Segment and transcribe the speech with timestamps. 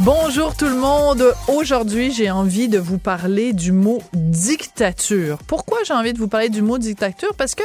[0.00, 1.34] Bonjour tout le monde.
[1.48, 5.38] Aujourd'hui, j'ai envie de vous parler du mot dictature.
[5.48, 7.34] Pourquoi j'ai envie de vous parler du mot dictature?
[7.36, 7.64] Parce que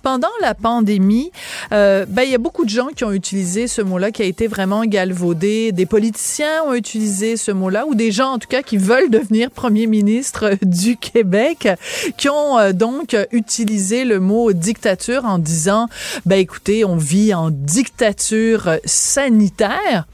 [0.00, 1.32] pendant la pandémie,
[1.72, 4.26] euh, ben, il y a beaucoup de gens qui ont utilisé ce mot-là, qui a
[4.26, 5.72] été vraiment galvaudé.
[5.72, 9.50] Des politiciens ont utilisé ce mot-là, ou des gens, en tout cas, qui veulent devenir
[9.50, 11.68] premier ministre du Québec,
[12.16, 15.88] qui ont euh, donc utilisé le mot dictature en disant,
[16.26, 20.06] ben, écoutez, on vit en dictature sanitaire.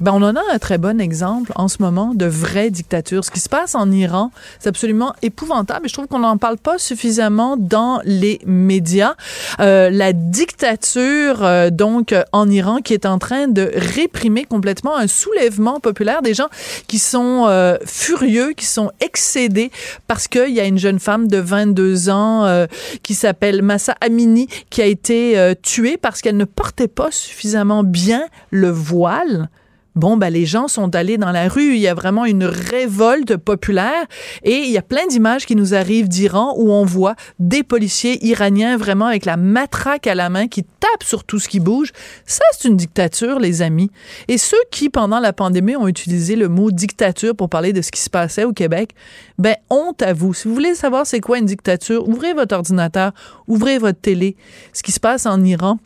[0.00, 3.24] Ben, on en a un très bon exemple en ce moment de vraie dictature.
[3.24, 6.56] Ce qui se passe en Iran, c'est absolument épouvantable et je trouve qu'on n'en parle
[6.56, 9.14] pas suffisamment dans les médias.
[9.60, 15.06] Euh, la dictature, euh, donc, en Iran, qui est en train de réprimer complètement un
[15.06, 16.48] soulèvement populaire des gens
[16.86, 19.70] qui sont euh, furieux, qui sont excédés
[20.06, 22.66] parce qu'il y a une jeune femme de 22 ans euh,
[23.02, 27.84] qui s'appelle Massa Amini qui a été euh, tuée parce qu'elle ne portait pas suffisamment
[27.84, 29.48] bien le voile.
[29.96, 31.74] Bon, ben, les gens sont allés dans la rue.
[31.74, 34.06] Il y a vraiment une révolte populaire.
[34.44, 38.24] Et il y a plein d'images qui nous arrivent d'Iran où on voit des policiers
[38.24, 41.92] iraniens vraiment avec la matraque à la main qui tapent sur tout ce qui bouge.
[42.24, 43.90] Ça, c'est une dictature, les amis.
[44.28, 47.90] Et ceux qui, pendant la pandémie, ont utilisé le mot dictature pour parler de ce
[47.90, 48.94] qui se passait au Québec,
[49.38, 50.34] ben, honte à vous.
[50.34, 53.12] Si vous voulez savoir c'est quoi une dictature, ouvrez votre ordinateur,
[53.48, 54.36] ouvrez votre télé.
[54.72, 55.78] Ce qui se passe en Iran,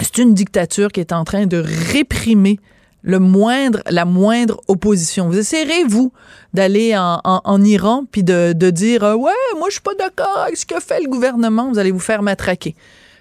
[0.00, 1.62] c'est une dictature qui est en train de
[1.92, 2.58] réprimer
[3.02, 5.28] le moindre, la moindre opposition.
[5.28, 6.12] Vous essayerez, vous,
[6.54, 10.56] d'aller en, Iran puis de, de dire euh, Ouais, moi, je suis pas d'accord avec
[10.56, 11.68] ce que fait le gouvernement.
[11.68, 12.74] Vous allez vous faire matraquer.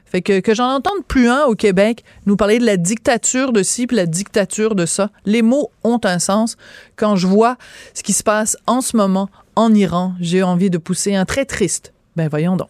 [0.06, 3.62] Fait que, que j'en entende plus un au Québec nous parler de la dictature de
[3.62, 5.10] ci puis la dictature de ça.
[5.26, 6.56] Les mots ont un sens.
[6.96, 7.58] Quand je vois
[7.94, 11.44] ce qui se passe en ce moment en Iran, j'ai envie de pousser un très
[11.44, 11.94] triste.
[12.16, 12.70] Ben voyons donc.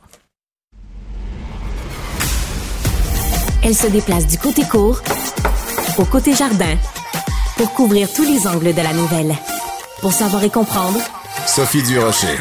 [3.64, 5.02] Elle se déplace du côté court
[5.98, 6.76] au côté jardin
[7.58, 9.36] pour couvrir tous les angles de la nouvelle.
[10.02, 11.00] Pour savoir et comprendre,
[11.48, 12.38] Sophie Durocher.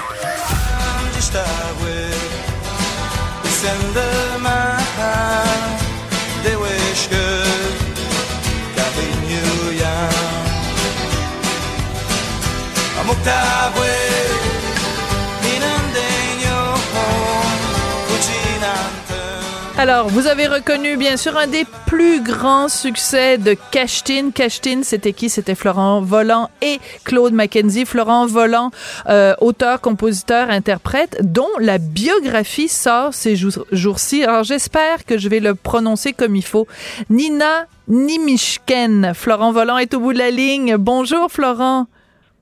[19.78, 24.30] Alors, vous avez reconnu bien sûr un des plus grands succès de Cashtin.
[24.34, 25.28] Cashtin, c'était qui?
[25.28, 27.84] C'était Florent Volant et Claude Mackenzie.
[27.84, 28.70] Florent Volant,
[29.10, 34.24] euh, auteur, compositeur, interprète, dont la biographie sort ces jours-ci.
[34.24, 36.66] Alors, j'espère que je vais le prononcer comme il faut.
[37.10, 39.12] Nina Nimishken.
[39.12, 40.76] Florent Volant est au bout de la ligne.
[40.78, 41.84] Bonjour, Florent.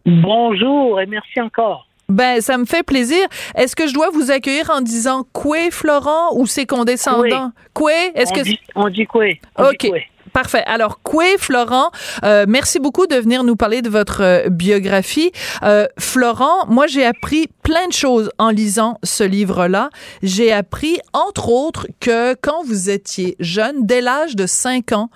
[0.07, 1.89] Bonjour et merci encore.
[2.09, 3.27] Ben, ça me fait plaisir.
[3.55, 7.53] Est-ce que je dois vous accueillir en disant Coué, Florent, ou c'est condescendant?
[7.73, 8.13] Coué?
[8.15, 8.41] Est-ce que.
[8.41, 9.41] Dit, on dit Coué.
[9.59, 9.91] OK.
[10.35, 10.65] Parfait.
[10.67, 11.91] Alors, Coué, Florent,
[12.25, 15.31] euh, merci beaucoup de venir nous parler de votre euh, biographie.
[15.63, 19.91] Euh, Florent, moi, j'ai appris plein de choses en lisant ce livre-là.
[20.23, 25.09] J'ai appris, entre autres, que quand vous étiez jeune, dès l'âge de 5 ans,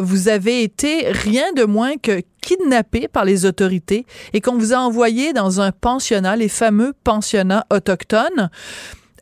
[0.00, 4.78] vous avez été rien de moins que kidnappé par les autorités et qu'on vous a
[4.78, 8.50] envoyé dans un pensionnat, les fameux pensionnats autochtones.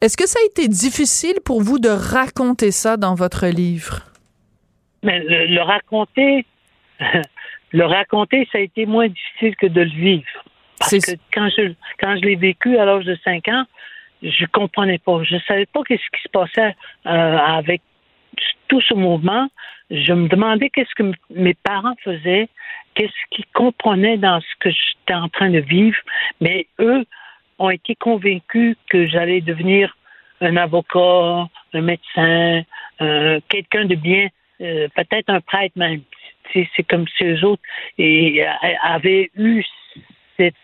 [0.00, 4.02] Est-ce que ça a été difficile pour vous de raconter ça dans votre livre?
[5.06, 6.44] Mais le, raconter,
[7.72, 10.44] le raconter, ça a été moins difficile que de le vivre.
[10.78, 13.64] Parce que quand je, quand je l'ai vécu à l'âge de 5 ans,
[14.22, 15.22] je comprenais pas.
[15.22, 16.74] Je savais pas qu'est-ce qui se passait
[17.06, 17.80] euh, avec
[18.68, 19.48] tout ce mouvement.
[19.90, 22.48] Je me demandais qu'est-ce que mes parents faisaient,
[22.94, 25.96] qu'est-ce qu'ils comprenaient dans ce que j'étais en train de vivre.
[26.40, 27.06] Mais eux,
[27.58, 29.96] ont été convaincus que j'allais devenir
[30.40, 32.62] un avocat, un médecin,
[33.00, 34.28] euh, quelqu'un de bien,
[34.60, 36.00] euh, peut-être un prêtre même.
[36.52, 37.62] C'est comme si eux autres
[37.98, 38.50] et, euh,
[38.82, 39.62] avaient eu
[40.36, 40.54] cette,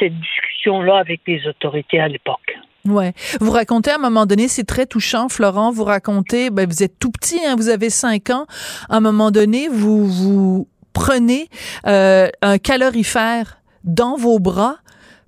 [0.00, 2.58] discussion-là avec les autorités à l'époque.
[2.84, 3.12] Ouais.
[3.40, 5.70] Vous racontez à un moment donné, c'est très touchant, Florent.
[5.70, 8.46] Vous racontez, ben, vous êtes tout petit, hein, vous avez cinq ans.
[8.88, 11.48] À un moment donné, vous vous prenez
[11.86, 14.78] euh, un calorifère dans vos bras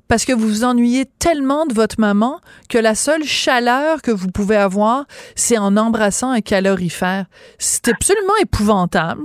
[0.09, 4.31] parce que vous vous ennuyez tellement de votre maman que la seule chaleur que vous
[4.31, 5.05] pouvez avoir,
[5.35, 7.27] c'est en embrassant un calorifère.
[7.59, 9.23] C'est absolument épouvantable.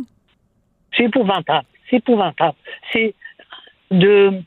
[0.95, 1.65] C'est épouvantable.
[1.89, 2.57] C'est épouvantable.
[2.91, 3.13] C'est
[3.91, 4.41] de,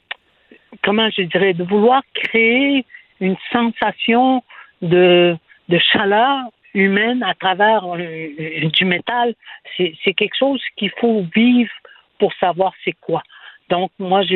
[0.82, 2.84] comment je dirais, de vouloir créer
[3.20, 4.42] une sensation
[4.82, 5.36] de,
[5.68, 9.34] de chaleur humaine à travers euh, du métal.
[9.76, 11.70] C'est quelque chose qu'il faut vivre
[12.18, 13.22] pour savoir c'est quoi.
[13.70, 14.34] Donc, moi, je,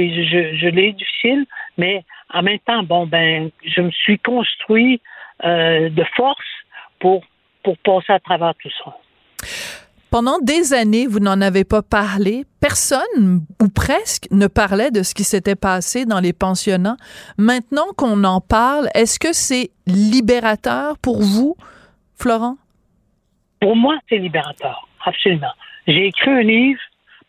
[0.54, 1.44] je, l'ai difficile,
[1.76, 5.00] mais en même temps, bon, ben, je me suis construit
[5.44, 6.38] euh, de force
[6.98, 7.22] pour,
[7.62, 8.96] pour passer à travers tout ça.
[10.10, 12.44] Pendant des années, vous n'en avez pas parlé.
[12.60, 16.96] Personne, ou presque, ne parlait de ce qui s'était passé dans les pensionnats.
[17.36, 21.56] Maintenant qu'on en parle, est-ce que c'est libérateur pour vous,
[22.16, 22.56] Florent?
[23.60, 25.52] Pour moi, c'est libérateur, absolument.
[25.86, 26.81] J'ai écrit un livre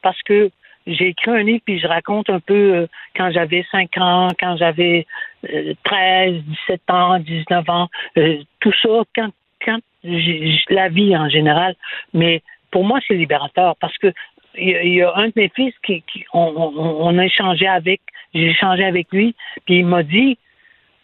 [0.02, 0.50] parce que
[0.90, 4.58] j'ai écrit un livre, puis je raconte un peu euh, quand j'avais 5 ans, quand
[4.58, 5.06] j'avais
[5.44, 9.30] 13, euh, 17 ans, 19 ans, euh, tout ça, quand,
[9.64, 11.76] quand la vie en général.
[12.14, 12.42] Mais
[12.72, 14.14] pour moi, c'est libérateur parce que
[14.56, 16.04] il y, a un de mes fils qui,
[16.34, 18.02] on, a échangé avec,
[18.34, 20.38] j'ai échangé avec lui, puis il m'a dit,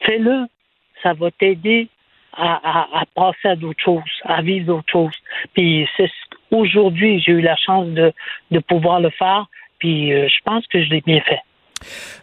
[0.02, 0.48] fais-le,
[1.04, 1.88] ça va t'aider
[2.34, 5.16] à, à, passer à d'autres choses, à vivre d'autres choses.
[5.54, 5.88] Puis
[6.52, 8.12] aujourd'hui, j'ai eu la chance de,
[8.52, 9.46] de pouvoir le faire.
[9.80, 11.40] Puis euh, je pense que je l'ai bien fait.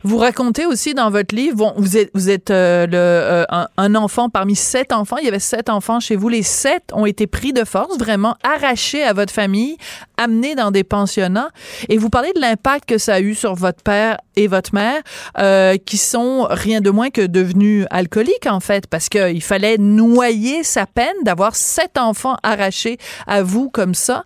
[0.04, 3.44] Vous racontez aussi dans votre livre, bon, vous êtes, vous êtes euh, le, euh,
[3.76, 5.16] un, enfant parmi sept enfants.
[5.18, 6.28] Il y avait sept enfants chez vous.
[6.28, 9.76] Les sept ont été pris de force, vraiment arrachés à votre famille,
[10.16, 11.50] amenés dans des pensionnats.
[11.88, 15.00] Et vous parlez de l'impact que ça a eu sur votre père et votre mère,
[15.38, 20.64] euh, qui sont rien de moins que devenus alcooliques en fait, parce qu'il fallait noyer
[20.64, 24.24] sa peine d'avoir sept enfants arrachés à vous comme ça.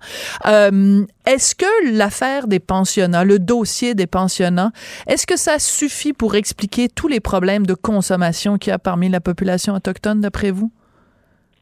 [1.26, 4.70] Est-ce que l'affaire des pensionnats, le dossier des pensionnats,
[5.08, 9.08] est-ce que ça suffit pour expliquer tous les problèmes de consommation qu'il y a parmi
[9.08, 10.70] la population autochtone, d'après vous?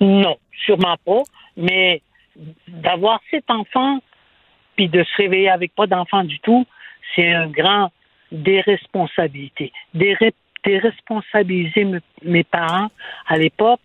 [0.00, 1.22] Non, sûrement pas.
[1.56, 2.02] Mais
[2.68, 4.00] d'avoir sept enfants,
[4.76, 6.66] puis de se réveiller avec pas d'enfants du tout,
[7.14, 7.90] c'est un grand
[8.32, 9.72] déresponsabilité.
[10.64, 12.88] déresponsabiliser mes parents
[13.28, 13.80] à l'époque,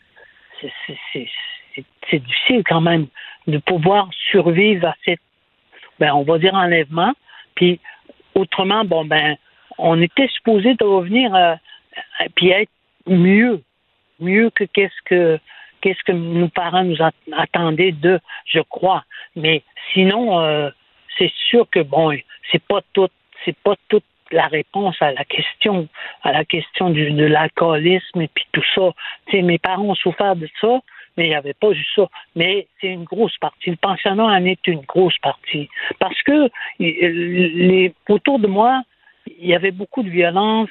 [0.61, 3.07] c'est difficile quand même
[3.47, 5.21] de pouvoir survivre à cette,
[5.99, 7.13] ben, on va dire enlèvement.
[7.55, 7.79] Puis
[8.35, 9.35] autrement, bon, ben,
[9.77, 11.55] on était supposé de revenir euh,
[12.35, 12.71] puis être
[13.07, 13.61] mieux,
[14.19, 15.39] mieux que qu'est-ce que
[15.81, 16.97] qu'est-ce que nos parents nous
[17.31, 19.05] attendaient de, je crois.
[19.37, 20.69] Mais sinon, euh,
[21.17, 22.17] c'est sûr que bon,
[22.51, 23.07] c'est pas tout,
[23.45, 25.87] c'est pas toute la réponse à la question,
[26.23, 28.91] à la question du, de l'alcoolisme et puis tout ça.
[29.31, 30.79] sais, mes parents ont souffert de ça,
[31.19, 32.07] mais il n'y avait pas juste ça.
[32.37, 33.71] Mais c'est une grosse partie.
[33.71, 35.67] Le pensionnat en est une grosse partie.
[35.99, 36.49] Parce que
[38.07, 38.83] autour de moi,
[39.27, 40.69] il y avait beaucoup de violence,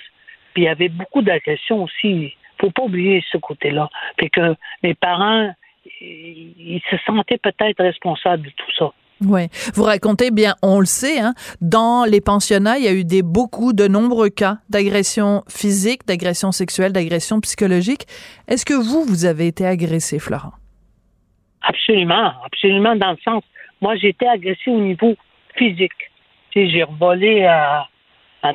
[0.54, 2.34] puis il y avait beaucoup d'agression aussi.
[2.58, 3.90] Faut pas oublier ce côté-là.
[4.32, 5.52] Que mes parents,
[6.00, 8.90] ils se sentaient peut-être responsables de tout ça.
[9.20, 9.48] Oui.
[9.74, 13.22] Vous racontez bien, on le sait, hein, dans les pensionnats, il y a eu des
[13.22, 18.06] beaucoup de nombreux cas d'agression physique, d'agression sexuelle, d'agression psychologique.
[18.46, 20.52] Est-ce que vous, vous avez été agressé, Florent?
[21.62, 23.42] Absolument, absolument, dans le sens,
[23.80, 25.16] moi, j'ai été agressé au niveau
[25.56, 25.92] physique.
[26.54, 27.86] J'ai revolé à,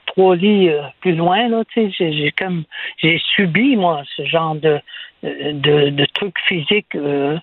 [0.08, 2.64] trois lits euh, plus loin, là, j'ai comme
[2.98, 4.80] j'ai subi, moi, ce genre de
[5.24, 7.38] de, de trucs physiques euh,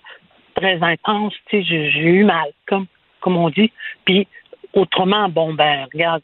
[0.55, 2.85] très sais, j'ai eu mal, comme
[3.21, 3.71] comme on dit.
[4.05, 4.27] Puis
[4.73, 6.23] autrement, bon ben, regarde,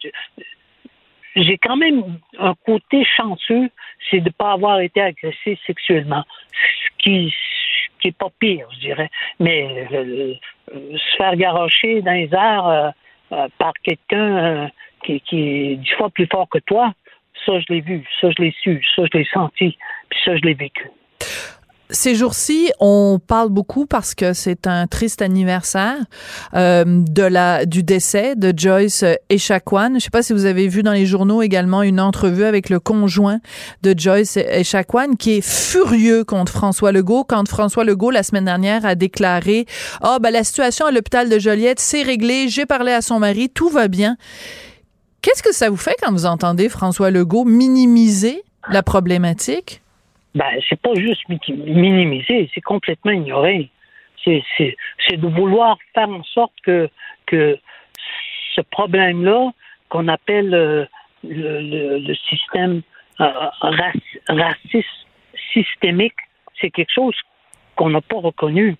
[1.35, 3.69] j'ai quand même un côté chanceux,
[4.09, 7.33] c'est de ne pas avoir été agressé sexuellement, ce qui
[7.99, 9.09] qui est pas pire, je dirais.
[9.39, 10.33] Mais euh,
[10.73, 12.93] euh, se faire garocher dans les airs
[13.31, 14.69] euh, par quelqu'un
[15.03, 16.93] qui est dix fois plus fort que toi,
[17.45, 19.77] ça je l'ai vu, ça je l'ai su, ça je l'ai senti,
[20.09, 20.89] puis ça je l'ai vécu.
[21.89, 25.95] Ces jours-ci, on parle beaucoup parce que c'est un triste anniversaire
[26.53, 29.93] euh, de la du décès de Joyce Echaquan.
[29.95, 32.81] Je sais pas si vous avez vu dans les journaux également une entrevue avec le
[32.81, 33.39] conjoint
[33.83, 38.85] de Joyce Echaquan qui est furieux contre François Legault quand François Legault la semaine dernière
[38.85, 39.65] a déclaré
[40.01, 43.19] "Ah oh, ben la situation à l'hôpital de Joliette c'est réglé, j'ai parlé à son
[43.19, 44.17] mari, tout va bien."
[45.21, 49.81] Qu'est-ce que ça vous fait quand vous entendez François Legault minimiser la problématique?
[50.37, 53.71] Ben, c'est pas juste minimiser, c'est complètement ignorer.
[54.23, 54.43] C'est,
[55.11, 56.89] de vouloir faire en sorte que,
[57.25, 57.57] que
[58.55, 59.51] ce problème-là,
[59.89, 60.85] qu'on appelle euh,
[61.23, 62.81] le, le, système
[63.21, 63.31] euh,
[64.27, 65.07] raciste
[65.53, 66.17] systémique,
[66.59, 67.15] c'est quelque chose
[67.75, 68.75] qu'on n'a pas reconnu.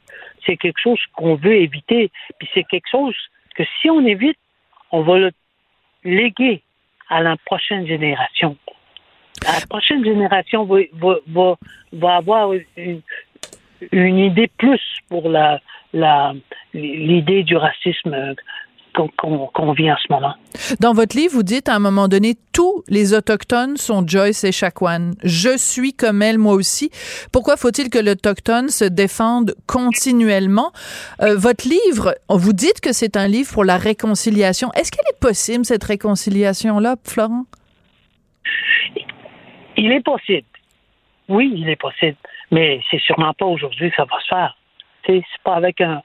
[0.45, 2.11] C'est quelque chose qu'on veut éviter.
[2.37, 3.15] Puis c'est quelque chose
[3.55, 4.37] que si on évite,
[4.91, 5.31] on va le
[6.03, 6.61] léguer
[7.09, 8.57] à la prochaine génération
[9.43, 13.01] la prochaine génération va, avoir une,
[13.91, 15.29] idée plus pour
[16.73, 18.35] l'idée du racisme
[19.17, 20.33] qu'on, vit en ce moment.
[20.79, 24.51] Dans votre livre, vous dites à un moment donné, tous les Autochtones sont Joyce et
[24.51, 25.13] Chacuan.
[25.23, 26.89] Je suis comme elle, moi aussi.
[27.31, 30.71] Pourquoi faut-il que l'Autochtone se défende continuellement?
[31.21, 34.71] Euh, votre livre, vous dites que c'est un livre pour la réconciliation.
[34.73, 37.45] Est-ce qu'elle est possible, cette réconciliation-là, Florent?
[39.77, 40.47] Il est possible.
[41.29, 42.17] Oui, il est possible.
[42.51, 44.57] Mais c'est sûrement pas aujourd'hui que ça va se faire.
[45.05, 46.01] C'est pas avec un,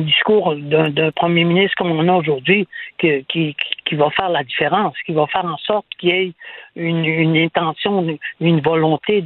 [0.00, 3.56] discours d'un premier ministre comme on a aujourd'hui qui,
[3.92, 6.32] va faire la différence, qui va faire en sorte qu'il y ait
[6.76, 9.24] une, intention, une, volonté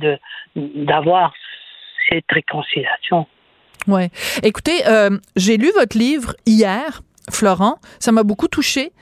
[0.55, 1.35] d'avoir
[2.09, 3.27] cette réconciliation.
[3.89, 4.11] Ouais.
[4.45, 7.77] Écoutez, euh, j'ai lu votre livre hier Florent.
[7.99, 8.93] Ça m'a beaucoup touché.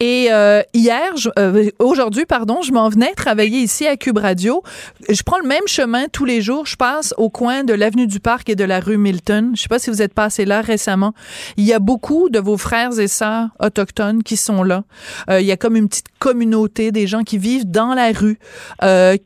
[0.00, 4.62] Et euh, hier, euh, aujourd'hui, pardon, je m'en venais travailler ici à Cube Radio.
[5.08, 6.66] Je prends le même chemin tous les jours.
[6.66, 9.52] Je passe au coin de l'avenue du Parc et de la rue Milton.
[9.54, 11.14] Je sais pas si vous êtes passé là récemment.
[11.56, 14.84] Il y a beaucoup de vos frères et sœurs autochtones qui sont là.
[15.30, 18.38] Euh, il y a comme une petite communauté des gens qui vivent dans la rue,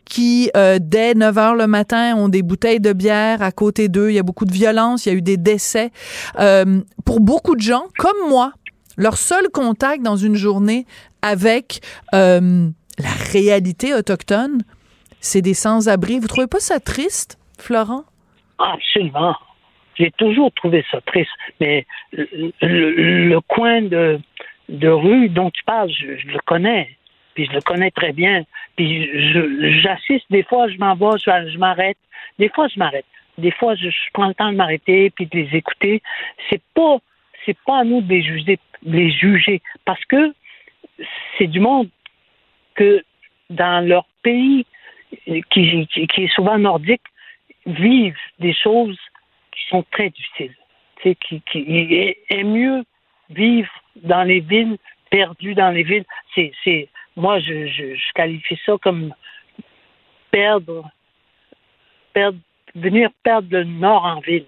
[0.04, 4.11] qui dès 9 heures le matin ont des bouteilles de bière à côté d'eux.
[4.11, 5.06] Il y a beaucoup de violence.
[5.06, 5.90] Il y a eu des décès.
[7.04, 8.51] pour beaucoup de gens, comme moi,
[8.96, 10.87] leur seul contact dans une journée
[11.22, 11.80] avec
[12.14, 12.68] euh,
[12.99, 14.62] la réalité autochtone,
[15.20, 16.18] c'est des sans-abri.
[16.18, 18.04] Vous trouvez pas ça triste, Florent?
[18.58, 19.37] Absolument.
[19.99, 21.30] J'ai toujours trouvé ça triste.
[21.61, 24.20] Mais le, coin de,
[24.68, 26.96] de, rue dont tu parles, je, le connais.
[27.34, 28.44] Puis je le connais très bien.
[28.76, 29.08] Puis
[29.82, 31.99] j'assiste, des fois je m'en vais, je, m'arrête.
[32.38, 33.06] Des fois je m'arrête.
[33.38, 36.02] Des fois je, prends le temps de m'arrêter puis de les écouter.
[36.50, 36.99] C'est pas
[37.44, 40.32] c'est pas à nous de les juger, les juger parce que
[41.37, 41.88] c'est du monde
[42.75, 43.04] que
[43.50, 44.66] dans leur pays,
[45.50, 47.02] qui, qui, est souvent nordique,
[47.66, 48.99] vivent des choses
[49.52, 50.54] qui sont très difficiles.
[51.02, 52.84] Qui, qui est, mieux
[53.30, 54.78] vivre dans les villes,
[55.11, 56.04] perdu dans les villes.
[56.34, 59.12] C'est, moi, je, je, qualifie ça comme
[60.30, 60.88] perdre,
[62.12, 62.38] perdre,
[62.76, 64.46] venir perdre le nord en ville.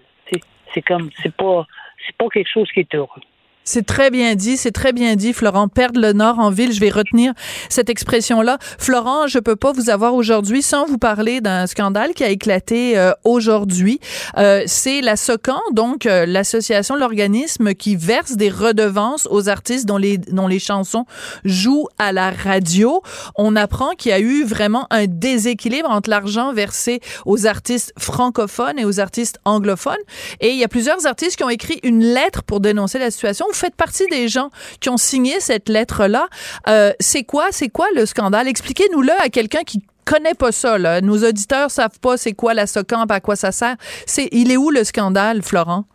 [0.73, 1.67] C'est comme, c'est pas,
[2.05, 3.21] c'est pas quelque chose qui est heureux.
[3.67, 5.67] C'est très bien dit, c'est très bien dit, Florent.
[5.67, 7.33] Perdre le nord en ville, je vais retenir
[7.67, 8.59] cette expression-là.
[8.77, 12.95] Florent, je peux pas vous avoir aujourd'hui sans vous parler d'un scandale qui a éclaté
[12.95, 13.99] euh, aujourd'hui.
[14.37, 19.97] Euh, c'est la SOCAN, donc euh, l'association, l'organisme qui verse des redevances aux artistes dont
[19.97, 21.05] les dont les chansons
[21.43, 23.01] jouent à la radio.
[23.35, 28.77] On apprend qu'il y a eu vraiment un déséquilibre entre l'argent versé aux artistes francophones
[28.77, 29.95] et aux artistes anglophones.
[30.39, 33.47] Et il y a plusieurs artistes qui ont écrit une lettre pour dénoncer la situation
[33.55, 36.27] faites partie des gens qui ont signé cette lettre-là.
[36.67, 38.47] Euh, c'est quoi, c'est quoi le scandale?
[38.47, 40.77] Expliquez-nous-le à quelqu'un qui connaît pas ça.
[40.77, 41.01] Là.
[41.01, 43.75] Nos auditeurs savent pas c'est quoi la SOCAMP, à quoi ça sert.
[44.05, 45.85] C'est, il est où le scandale, Florent?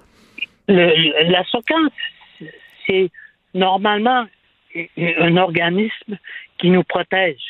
[0.69, 1.91] la SOCAMP,
[2.87, 3.11] c'est
[3.55, 4.27] normalement
[4.97, 6.17] un organisme
[6.59, 7.41] qui nous protège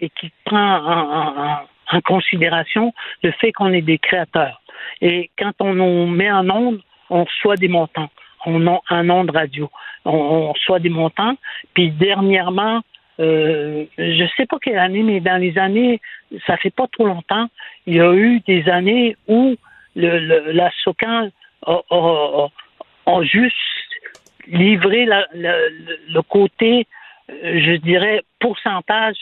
[0.00, 4.62] et qui prend en, en considération le fait qu'on est des créateurs.
[5.02, 8.08] Et quand on nous met en onde, on reçoit des montants
[8.46, 9.70] on a un nom de radio.
[10.04, 11.36] On, reçoit des montants.
[11.74, 12.80] Puis dernièrement,
[13.20, 16.00] euh, je sais pas quelle année, mais dans les années,
[16.46, 17.48] ça fait pas trop longtemps,
[17.86, 19.56] il y a eu des années où
[19.94, 21.30] la SOCAN
[21.66, 23.56] a, juste
[24.46, 26.86] livrer la- le, côté,
[27.30, 29.16] euh, je dirais, pourcentage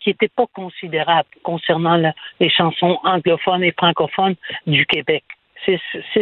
[0.00, 5.24] qui n'était pas considérable concernant les chansons anglophones et francophones du Québec.
[5.64, 5.80] C'est
[6.12, 6.20] ce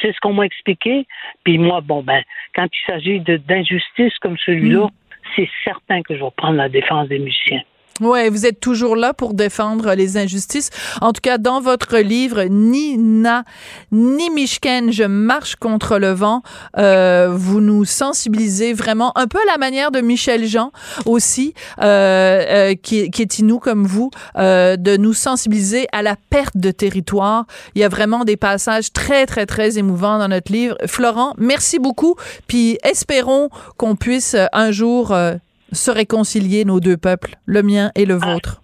[0.00, 1.06] c'est ce qu'on m'a expliqué.
[1.44, 2.22] Puis moi, bon, ben,
[2.54, 4.88] quand il s'agit d'injustice comme celui-là,
[5.34, 7.62] c'est certain que je vais prendre la défense des musiciens.
[8.00, 10.70] Ouais, vous êtes toujours là pour défendre les injustices.
[11.00, 13.44] En tout cas, dans votre livre, ni Na,
[13.90, 16.42] ni Mishken, je marche contre le vent,
[16.76, 20.72] euh, vous nous sensibilisez vraiment un peu à la manière de Michel Jean
[21.06, 26.16] aussi, euh, euh, qui, qui est inou comme vous, euh, de nous sensibiliser à la
[26.30, 27.46] perte de territoire.
[27.74, 30.76] Il y a vraiment des passages très, très, très émouvants dans notre livre.
[30.86, 32.14] Florent, merci beaucoup.
[32.46, 35.34] Puis espérons qu'on puisse euh, un jour euh,
[35.72, 38.62] se réconcilier nos deux peuples, le mien et le vôtre.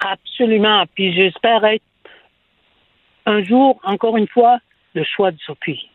[0.00, 0.84] Absolument.
[0.94, 1.82] Puis j'espère être
[3.26, 4.58] un jour, encore une fois,
[4.94, 5.88] le choix de Sophie.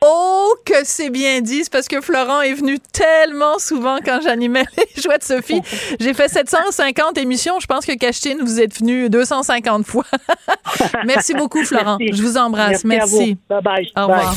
[0.00, 1.64] Oh, que c'est bien dit.
[1.64, 5.60] C'est parce que Florent est venu tellement souvent quand j'animais les Joies de Sophie.
[5.98, 7.58] J'ai fait 750 émissions.
[7.58, 10.04] Je pense que Cachetine, vous êtes venu 250 fois.
[11.04, 11.96] Merci beaucoup, Florent.
[11.98, 12.16] Merci.
[12.16, 12.84] Je vous embrasse.
[12.84, 13.16] Merci.
[13.16, 13.38] Merci.
[13.48, 13.92] Bye bye.
[13.96, 14.34] Au revoir.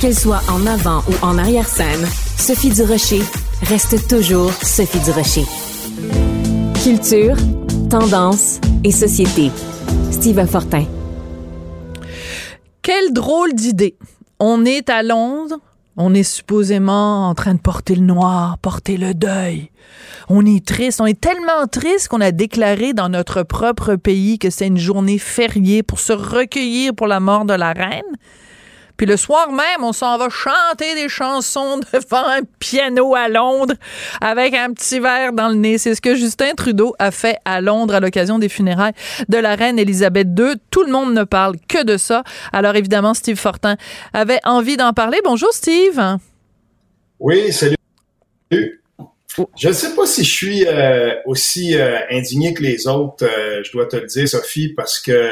[0.00, 2.06] Qu'elle soit en avant ou en arrière-scène,
[2.38, 3.20] Sophie Durocher
[3.62, 5.44] reste toujours Sophie Durocher.
[6.82, 7.36] Culture,
[7.90, 9.50] tendance et société.
[10.10, 10.84] Steve Fortin.
[12.82, 13.96] Quelle drôle d'idée.
[14.38, 15.58] On est à Londres.
[15.96, 19.70] On est supposément en train de porter le noir, porter le deuil.
[20.28, 21.00] On est triste.
[21.00, 25.18] On est tellement triste qu'on a déclaré dans notre propre pays que c'est une journée
[25.18, 28.02] fériée pour se recueillir pour la mort de la reine.
[28.96, 33.74] Puis le soir même, on s'en va chanter des chansons devant un piano à Londres
[34.20, 35.78] avec un petit verre dans le nez.
[35.78, 38.94] C'est ce que Justin Trudeau a fait à Londres à l'occasion des funérailles
[39.28, 40.54] de la reine Elisabeth II.
[40.70, 42.24] Tout le monde ne parle que de ça.
[42.52, 43.76] Alors évidemment, Steve Fortin
[44.12, 45.18] avait envie d'en parler.
[45.24, 46.00] Bonjour Steve.
[47.18, 47.76] Oui, salut.
[48.50, 53.62] Je ne sais pas si je suis euh, aussi euh, indigné que les autres, euh,
[53.62, 55.30] je dois te le dire, Sophie, parce que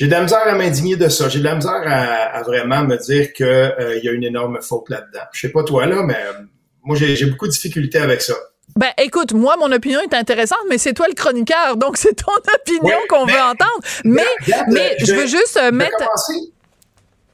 [0.00, 1.28] j'ai de la misère à m'indigner de ça.
[1.28, 4.88] J'ai de la misère à, à vraiment me dire qu'il y a une énorme faute
[4.88, 5.20] là-dedans.
[5.30, 6.42] Je sais pas toi là, mais euh,
[6.82, 8.32] moi j'ai beaucoup de difficultés avec ça.
[8.76, 12.32] Ben, écoute, moi, mon opinion est intéressante, mais c'est toi le chroniqueur, donc c'est ton
[12.54, 13.78] opinion Oui, qu'on veut entendre.
[14.04, 15.98] Mais, Regarde, mais euh, je veux juste euh, je mettre.
[15.98, 16.52] commencer.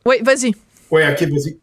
[0.05, 0.53] Oui, vas-y.
[0.91, 1.59] Oui, ok, vas-y.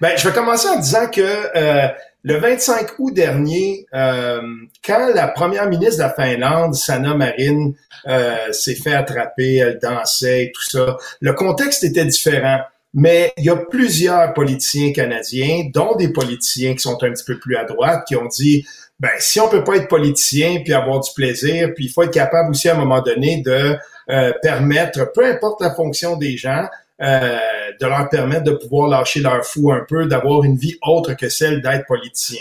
[0.00, 1.88] Ben, je vais commencer en disant que euh,
[2.24, 4.40] le 25 août dernier, euh,
[4.84, 7.72] quand la première ministre de la Finlande, Sanna Marin,
[8.06, 12.60] euh, s'est fait attraper, elle dansait et tout ça, le contexte était différent.
[12.94, 17.38] Mais il y a plusieurs politiciens canadiens, dont des politiciens qui sont un petit peu
[17.38, 18.66] plus à droite, qui ont dit
[19.00, 22.12] ben si on peut pas être politicien puis avoir du plaisir, puis il faut être
[22.12, 23.76] capable aussi à un moment donné de
[24.10, 26.66] euh, permettre, peu importe la fonction des gens,
[27.02, 27.38] euh,
[27.80, 31.28] de leur permettre de pouvoir lâcher leur fou un peu, d'avoir une vie autre que
[31.28, 32.40] celle d'être politicien.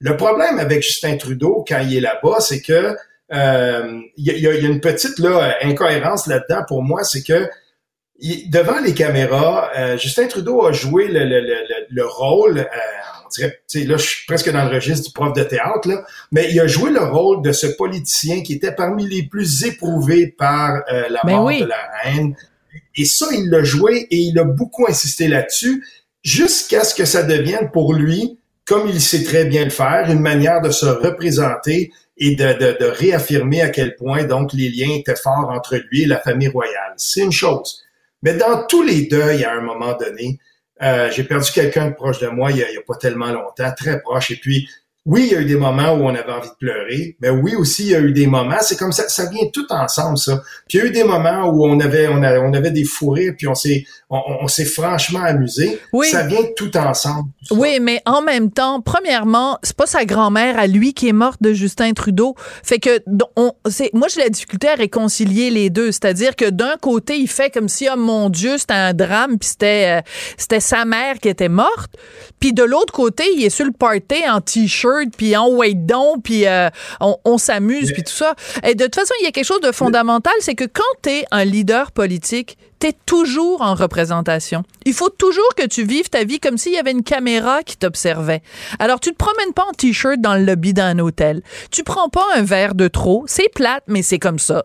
[0.00, 2.96] Le problème avec Justin Trudeau quand il est là-bas, c'est que
[3.32, 7.22] euh, il y, a, il y a une petite là, incohérence là-dedans pour moi, c'est
[7.22, 7.48] que
[8.18, 12.66] il- devant les caméras, euh, Justin Trudeau a joué le, le, le, le- le rôle,
[13.24, 15.88] on dirait, tu sais, là, je suis presque dans le registre du prof de théâtre,
[15.88, 19.64] là, mais il a joué le rôle de ce politicien qui était parmi les plus
[19.64, 21.60] éprouvés par euh, la Ben mort oui.
[21.60, 22.34] de la reine.
[22.96, 25.84] Et ça, il l'a joué et il a beaucoup insisté là-dessus
[26.22, 30.20] jusqu'à ce que ça devienne pour lui, comme il sait très bien le faire, une
[30.20, 35.50] manière de se représenter et de, réaffirmer à quel point donc les liens étaient forts
[35.50, 36.92] entre lui et la famille royale.
[36.96, 37.82] C'est une chose.
[38.22, 40.38] Mais dans tous les deuils, à un moment donné,
[40.82, 43.72] euh, j'ai perdu quelqu'un de proche de moi il y, a, a pas tellement longtemps,
[43.74, 44.30] très proche.
[44.30, 44.68] Et puis,
[45.06, 47.54] oui, il y a eu des moments où on avait envie de pleurer, mais oui
[47.56, 50.42] aussi, il y a eu des moments, c'est comme ça, ça vient tout ensemble, ça.
[50.68, 52.84] Puis il y a eu des moments où on avait, on, a- on avait des
[52.84, 55.80] fous rires, puis on s'est, on, on s'est franchement amusé.
[55.94, 56.08] Oui.
[56.08, 57.30] Ça vient tout ensemble.
[57.48, 57.60] tout ça.
[57.60, 61.40] Oui, mais en même temps, premièrement, c'est pas sa grand-mère à lui qui est morte
[61.42, 62.34] de Justin Trudeau.
[62.62, 63.00] Fait que
[63.36, 67.26] on, c'est, moi j'ai la difficulté à réconcilier les deux, c'est-à-dire que d'un côté il
[67.28, 71.18] fait comme si oh mon Dieu c'était un drame puis c'était euh, c'était sa mère
[71.18, 71.92] qui était morte,
[72.38, 76.20] puis de l'autre côté il est sur le party en t-shirt puis en white don
[76.22, 76.68] puis euh,
[77.00, 78.34] on, on s'amuse puis tout ça.
[78.64, 81.24] Et de toute façon il y a quelque chose de fondamental, c'est que quand t'es
[81.30, 84.62] un leader politique T'es toujours en représentation.
[84.86, 87.76] Il faut toujours que tu vives ta vie comme s'il y avait une caméra qui
[87.76, 88.40] t'observait.
[88.78, 91.42] Alors, tu te promènes pas en t-shirt dans le lobby d'un hôtel.
[91.70, 93.24] Tu prends pas un verre de trop.
[93.26, 94.64] C'est plate, mais c'est comme ça.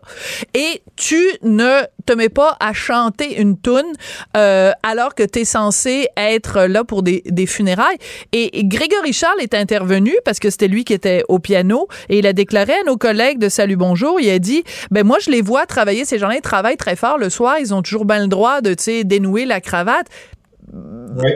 [0.54, 3.92] Et tu ne te mets pas à chanter une toune
[4.34, 7.98] euh, alors que tu es censé être là pour des, des funérailles.
[8.32, 12.20] Et, et Grégory Charles est intervenu parce que c'était lui qui était au piano et
[12.20, 15.30] il a déclaré à nos collègues de Salut Bonjour, il a dit, ben moi je
[15.30, 18.20] les vois travailler, ces gens-là ils travaillent très fort le soir, ils ont toujours bien
[18.20, 20.06] le droit de, tu sais, dénouer la cravate.
[20.72, 21.32] Oui.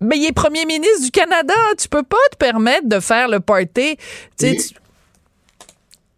[0.00, 1.54] Mais il est premier ministre du Canada.
[1.78, 3.96] Tu peux pas te permettre de faire le party.
[4.38, 4.56] Tu-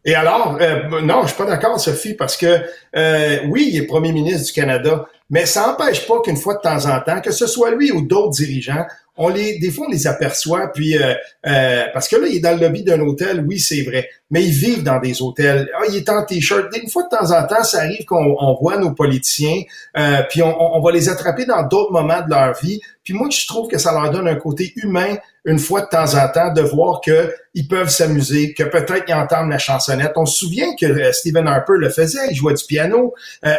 [0.04, 2.60] Et alors, euh, non, je suis pas d'accord, Sophie, parce que
[2.96, 6.60] euh, oui, il est premier ministre du Canada, mais ça n'empêche pas qu'une fois de
[6.60, 8.84] temps en temps, que ce soit lui ou d'autres dirigeants,
[9.16, 11.14] on les, des fois, on les aperçoit, puis euh,
[11.46, 14.42] euh, parce que là, il est dans le lobby d'un hôtel, oui, c'est vrai, mais
[14.42, 15.68] ils vivent dans des hôtels.
[15.76, 16.74] Ah, il est en t-shirt.
[16.82, 19.60] Une fois de temps en temps, ça arrive qu'on on voit nos politiciens,
[19.98, 22.80] euh, puis on, on- va les attraper dans d'autres moments de leur vie.
[23.04, 26.14] Puis moi, je trouve que ça leur donne un côté humain une fois de temps
[26.14, 30.12] en temps de voir que ils peuvent s'amuser, que peut-être ils entendent la chansonnette.
[30.16, 33.12] On se souvient que Stephen Harper le faisait, il jouait du piano.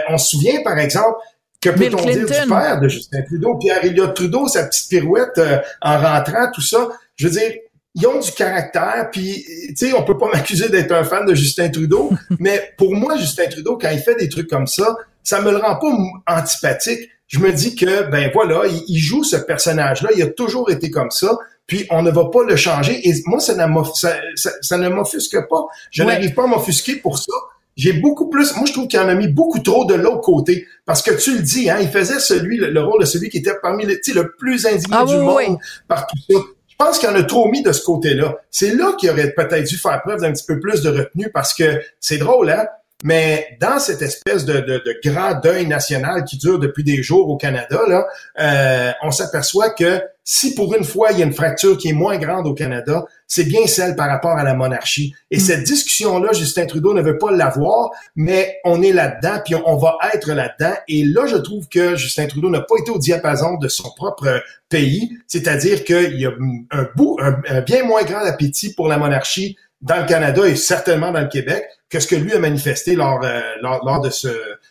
[0.10, 1.18] On se souvient, par exemple,
[1.64, 5.60] que peut-on dire du père de Justin Trudeau, Pierre Elliott Trudeau, sa petite pirouette euh,
[5.82, 6.90] en rentrant, tout ça.
[7.16, 7.54] Je veux dire,
[7.96, 11.34] ils ont du caractère, puis tu sais, on peut pas m'accuser d'être un fan de
[11.36, 15.42] Justin Trudeau, mais pour moi, Justin Trudeau, quand il fait des trucs comme ça, ça
[15.42, 17.10] me le rend pas antipathique.
[17.28, 20.92] Je me dis que, ben voilà, il, il joue ce personnage-là, il a toujours été
[20.92, 23.08] comme ça, puis on ne va pas le changer.
[23.08, 25.66] Et moi, ça ne m'off- ça, ça- ça ne m'offusque pas.
[25.90, 26.14] Je Ouais.
[26.14, 27.34] n'arrive pas à m'offusquer pour ça.
[27.76, 30.68] J'ai beaucoup plus, moi je trouve qu'il en a mis beaucoup trop de l'autre côté,
[30.86, 33.38] parce que tu le dis, hein, il faisait celui, le, le rôle de celui qui
[33.38, 35.56] était parmi les, tu sais, le plus indigné Ah du oui, monde oui.
[35.88, 36.40] par tout ça.
[36.68, 38.36] Je pense qu'il en a trop mis de ce côté-là.
[38.52, 41.54] C'est là qu'il aurait peut-être dû faire preuve d'un petit peu plus de retenue, parce
[41.54, 42.68] que c'est drôle, hein,
[43.04, 47.30] mais dans cette espèce de, de, de grand deuil national qui dure depuis des jours
[47.30, 48.08] au Canada, là,
[48.40, 51.94] euh, on s'aperçoit que si pour une fois il y a une fracture qui est
[51.94, 55.14] moins grande au Canada, c'est bien celle par rapport à la monarchie.
[55.32, 59.64] Et cette discussion-là, Justin Trudeau ne veut pas l'avoir, mais on est là-dedans, puis on,
[59.66, 60.74] on va être là-dedans.
[60.88, 64.42] Et là, je trouve que Justin Trudeau n'a pas été au diapason de son propre
[64.70, 66.32] pays, c'est-à-dire qu'il y a
[66.72, 70.56] un bout, un, un bien moins grand appétit pour la monarchie dans le Canada et
[70.56, 74.10] certainement dans le Québec que ce que lui a manifesté lors, euh, lors, lors de
[74.10, 74.30] ce,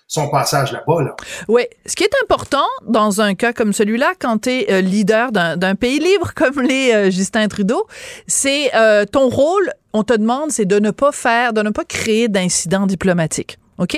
[0.09, 1.03] son passage là-bas.
[1.03, 1.15] Là.
[1.49, 5.75] Oui, ce qui est important dans un cas comme celui-là, quand tu es leader d'un
[5.75, 7.87] pays libre comme les euh, Justin Trudeau,
[8.27, 11.85] c'est euh, ton rôle, on te demande, c'est de ne pas faire, de ne pas
[11.85, 13.59] créer d'incidents diplomatiques.
[13.79, 13.97] OK?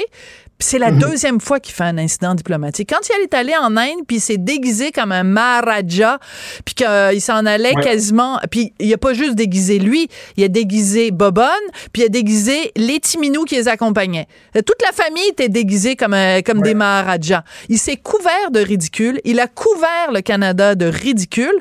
[0.64, 2.88] C'est la deuxième fois qu'il fait un incident diplomatique.
[2.90, 6.18] Quand il est allé en Inde, puis il s'est déguisé comme un Maharaja,
[6.64, 7.82] puis qu'il s'en allait Ouais.
[7.82, 8.38] quasiment...
[8.50, 11.48] Puis il a pas juste déguisé lui, il a déguisé Bobonne,
[11.92, 14.26] puis il a déguisé les Timinous qui les accompagnaient.
[14.56, 17.42] Euh, Toute la famille était déguisée comme, euh, comme des Maharajas.
[17.68, 21.54] Il s'est couvert de ridicule, il a couvert le Canada de ridicule,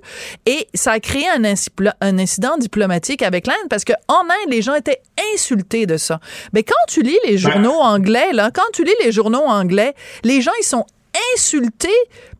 [0.45, 1.43] et ça a créé un,
[2.01, 5.01] un incident diplomatique avec l'Inde, parce qu'en Inde, les gens étaient
[5.35, 6.19] insultés de ça.
[6.53, 10.41] Mais quand tu lis les journaux anglais, là, quand tu lis les journaux anglais, les
[10.41, 10.85] gens, ils sont
[11.35, 11.89] insultés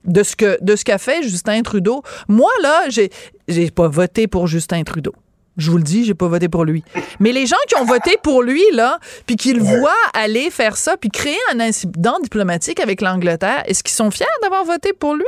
[0.05, 2.01] de ce qu'a fait Justin Trudeau.
[2.27, 3.09] Moi là, j'ai
[3.47, 5.13] j'ai pas voté pour Justin Trudeau.
[5.57, 6.83] Je vous le dis, j'ai pas voté pour lui.
[7.19, 10.75] Mais les gens qui ont voté pour lui là, puis qui le voient aller faire
[10.77, 15.13] ça, puis créer un incident diplomatique avec l'Angleterre, est-ce qu'ils sont fiers d'avoir voté pour
[15.13, 15.27] lui?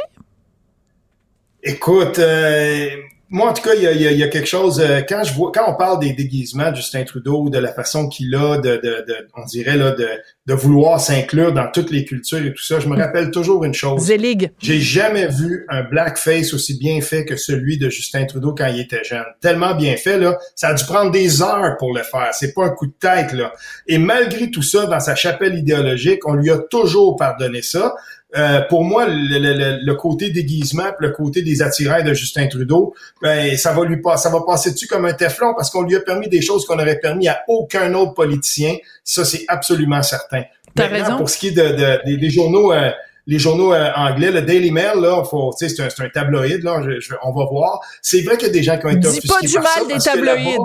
[1.61, 2.87] Écoute, euh,
[3.29, 4.79] moi en tout cas, il y a, quelque chose.
[4.79, 5.23] euh, quand
[5.67, 9.27] on parle des déguisements de Justin Trudeau, de la façon qu'il a, de, de, de-
[9.35, 10.07] on dirait là, de,
[10.45, 13.73] de vouloir s'inclure dans toutes les cultures et tout ça, je me rappelle toujours une
[13.73, 13.99] chose.
[14.01, 14.51] Zelig.
[14.59, 18.79] J'ai jamais vu un blackface aussi bien fait que celui de Justin Trudeau quand il
[18.79, 19.25] était jeune.
[19.41, 20.37] Tellement bien fait, là.
[20.55, 22.29] Ça a dû prendre des heures pour le faire.
[22.33, 23.53] C'est pas un coup de tête, là.
[23.87, 27.95] Et malgré tout ça, dans sa chapelle idéologique, on lui a toujours pardonné ça.
[28.35, 32.93] Euh, pour moi, le, le- le- côté déguisement, le côté des attirails de Justin Trudeau,
[33.21, 35.95] ben ça va lui pas, ça va passer dessus comme un teflon parce qu'on lui
[35.95, 38.75] a permis des choses qu'on n'aurait permis à aucun autre politicien.
[39.05, 40.34] Ça, c'est absolument certain.
[40.75, 41.17] T'as raison.
[41.17, 42.91] Pour ce qui est de, de- des, des journaux, euh,
[43.27, 46.99] les journaux euh, anglais, le Daily Mail, là, faut, c'est un, un tabloïd, là, je-
[46.99, 47.79] je- on va voir.
[48.01, 49.87] C'est vrai qu'il y a des gens qui ont été Dis pas du ça mal
[49.87, 50.57] des tabloïds.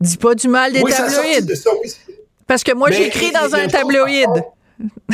[0.00, 1.46] Dis pas du mal des Oui, ça a sorti tabloïds.
[1.46, 1.92] de ça, oui.
[2.46, 4.28] Parce que moi, j'écris dans un tabloïd.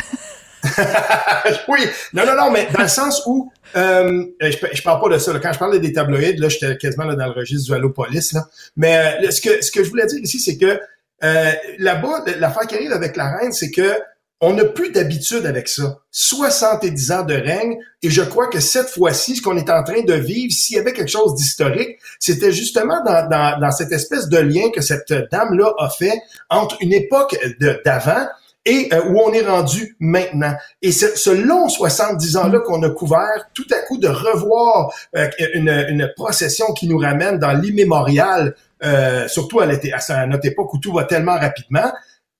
[1.68, 1.80] oui,
[2.12, 5.32] non, non, non, mais dans le sens où euh, je, je parle pas de ça.
[5.32, 5.38] là.
[5.38, 8.32] Quand je parlais des tabloïds, là, j'étais quasiment là, dans le registre du Allopolis.
[8.32, 8.46] Là.
[8.76, 10.80] Mais euh, ce que ce que je voulais dire ici, c'est que
[11.24, 13.92] euh, là-bas, l'affaire qui arrive avec la reine, c'est que
[14.40, 15.98] on n'a plus d'habitude avec ça.
[16.10, 20.02] 70 ans de règne, et je crois que cette fois-ci, ce qu'on est en train
[20.02, 24.28] de vivre, s'il y avait quelque chose d'historique, c'était justement dans, dans, dans cette espèce
[24.28, 26.20] de lien que cette dame-là a fait
[26.50, 27.38] entre une époque
[27.84, 28.26] d'avant
[28.66, 30.54] et euh, où on est rendu maintenant.
[30.82, 35.28] Et ce, ce long 70 ans-là qu'on a couvert, tout à coup de revoir euh,
[35.54, 40.74] une, une procession qui nous ramène dans l'immémorial, euh, surtout à, à à notre époque
[40.74, 41.92] où tout va tellement rapidement,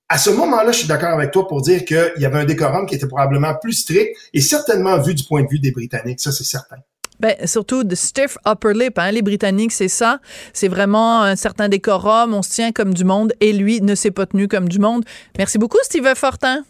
[0.09, 2.85] à ce moment-là, je suis d'accord avec toi pour dire qu'il y avait un décorum
[2.85, 6.31] qui était probablement plus strict et certainement vu du point de vue des Britanniques, ça
[6.31, 6.77] c'est certain.
[7.19, 10.19] Ben, surtout de stiff upper lip, hein, les Britanniques, c'est ça.
[10.53, 14.11] C'est vraiment un certain décorum, on se tient comme du monde, et lui ne s'est
[14.11, 15.03] pas tenu comme du monde.
[15.37, 16.63] Merci beaucoup, Steve Fortin.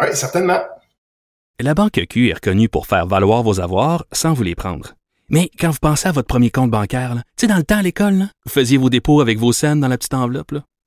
[0.00, 0.60] Oui, certainement.
[1.60, 4.94] La Banque Q est reconnue pour faire valoir vos avoirs sans vous les prendre.
[5.28, 7.82] Mais quand vous pensez à votre premier compte bancaire, tu sais, dans le temps à
[7.82, 10.64] l'école, là, vous faisiez vos dépôts avec vos scènes dans la petite enveloppe, là.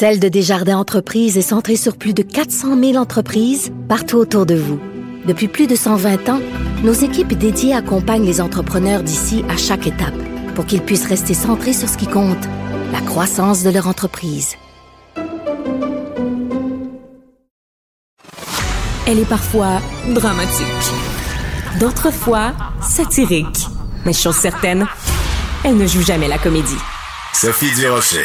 [0.00, 4.54] Celle de Desjardins Entreprises est centrée sur plus de 400 000 entreprises partout autour de
[4.54, 4.80] vous.
[5.26, 6.40] Depuis plus de 120 ans,
[6.82, 10.14] nos équipes dédiées accompagnent les entrepreneurs d'ici à chaque étape
[10.54, 12.42] pour qu'ils puissent rester centrés sur ce qui compte,
[12.92, 14.56] la croissance de leur entreprise.
[19.06, 19.82] Elle est parfois
[20.14, 20.66] dramatique,
[21.78, 23.66] d'autres fois satirique.
[24.06, 24.86] Mais chose certaine,
[25.62, 26.80] elle ne joue jamais la comédie.
[27.34, 28.24] Sophie Durocher.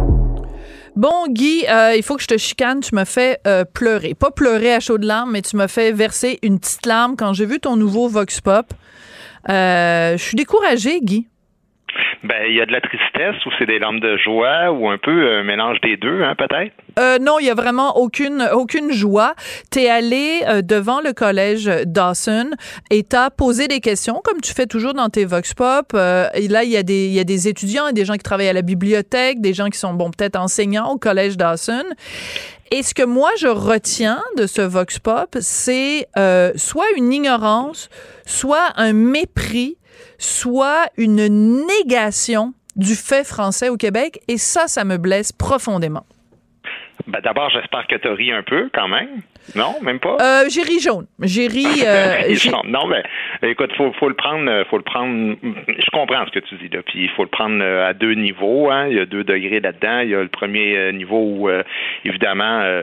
[0.95, 2.81] Bon, Guy, euh, il faut que je te chicane.
[2.81, 4.13] Tu me fais euh, pleurer.
[4.13, 7.45] Pas pleurer à chaudes larmes, mais tu me fais verser une petite larme quand j'ai
[7.45, 8.73] vu ton nouveau Vox Pop.
[9.49, 11.27] Euh, je suis découragée, Guy.
[12.23, 14.97] Ben il y a de la tristesse ou c'est des larmes de joie ou un
[14.97, 16.73] peu un mélange des deux hein peut-être?
[16.99, 19.33] Euh, non, il y a vraiment aucune aucune joie.
[19.71, 22.51] T'es allé euh, devant le collège Dawson
[22.89, 25.93] et t'as posé des questions comme tu fais toujours dans tes vox pop.
[25.93, 28.13] Euh, et là, il y a des il y a des étudiants et des gens
[28.13, 31.85] qui travaillent à la bibliothèque, des gens qui sont bon peut-être enseignants au collège Dawson.
[32.73, 37.89] Et ce que moi je retiens de ce vox pop, c'est euh, soit une ignorance,
[38.25, 39.75] soit un mépris,
[40.17, 44.21] soit une négation du fait français au Québec.
[44.27, 46.05] Et ça, ça me blesse profondément.
[47.11, 49.21] Ben d'abord j'espère que tu ri un peu quand même.
[49.55, 50.17] Non, même pas?
[50.21, 51.07] Euh, j'ai ri jaune.
[51.21, 51.65] J'ai ri.
[51.85, 52.33] euh,
[52.67, 53.03] non, mais
[53.49, 55.35] écoute, faut faut le prendre, euh, faut le prendre.
[55.67, 58.13] Je comprends ce que tu dis là, puis il faut le prendre euh, à deux
[58.13, 58.69] niveaux.
[58.69, 58.87] Hein.
[58.87, 59.99] Il y a deux degrés là-dedans.
[59.99, 61.63] Il y a le premier euh, niveau où euh,
[62.05, 62.81] évidemment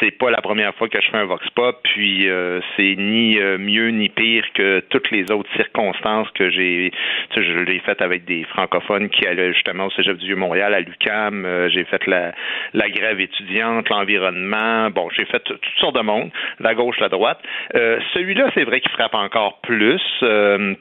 [0.00, 3.38] c'est pas la première fois que je fais un vox pop, puis euh, c'est ni
[3.58, 6.92] mieux ni pire que toutes les autres circonstances que j'ai.
[7.30, 10.74] Tu sais, je l'ai fait avec des francophones qui allaient justement au Cégep du Vieux-Montréal,
[10.74, 11.68] à l'UCAM.
[11.68, 12.32] J'ai fait la
[12.72, 14.90] la grève étudiante, l'environnement.
[14.90, 17.38] Bon, j'ai fait toutes sortes de monde, la gauche, la droite.
[17.74, 20.02] Euh, Celui-là, c'est vrai qu'il frappe encore plus.
[20.22, 20.74] Euh,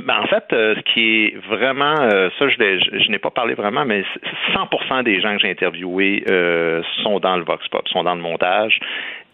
[0.00, 4.02] ben, en fait, euh, ce qui est vraiment, ça, je, n'ai pas parlé vraiment, mais
[4.02, 4.20] c-
[4.54, 6.22] 100% des gens que j'ai interviewés
[7.02, 8.78] sont dans le vox pop, sont dans le montage.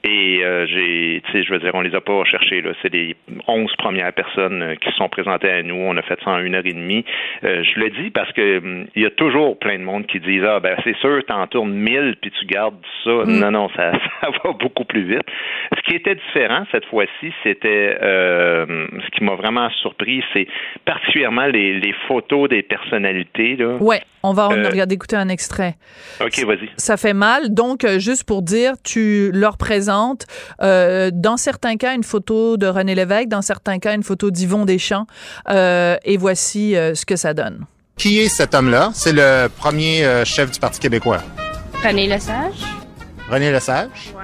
[0.06, 2.72] Et euh, j'ai, tu sais, je veux dire, on les a pas cherchés là.
[2.82, 3.16] C'est les
[3.48, 5.76] 11 premières personnes euh, qui se sont présentées à nous.
[5.76, 7.04] On a fait ça en une heure et demie.
[7.42, 10.20] Euh, je le dis parce que hum, il y a toujours plein de monde qui
[10.20, 13.10] disent ah ben c'est sûr, t'en tournes 1000 puis tu gardes ça.
[13.26, 15.24] Non non, ça, ça va beaucoup plus vite.
[15.74, 20.46] Ce qui était différent cette fois-ci, c'était euh, ce qui m'a vraiment surpris, c'est
[20.84, 23.76] particulièrement les, les photos des personnalités là.
[23.80, 25.74] Ouais, on va en Euh, regarder écouter un extrait.
[26.20, 26.68] Ok, vas-y.
[26.76, 27.52] Ça fait mal.
[27.54, 29.93] Donc, euh, juste pour dire, tu leur présentes,
[30.62, 34.64] euh, dans certains cas, une photo de René Lévesque, dans certains cas, une photo d'Yvon
[34.64, 35.06] Deschamps.
[35.48, 37.64] Euh, et voici euh, ce que ça donne.
[37.96, 38.90] Qui est cet homme-là?
[38.92, 41.20] C'est le premier euh, chef du Parti québécois.
[41.84, 42.64] René Lesage.
[43.30, 44.12] René Lesage?
[44.16, 44.22] Ouais.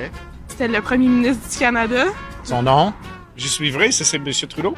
[0.00, 0.10] OK.
[0.48, 2.04] C'était le premier ministre du Canada.
[2.44, 2.92] Son nom?
[3.36, 4.24] Je suis vrai, c'est M.
[4.48, 4.74] Trudeau.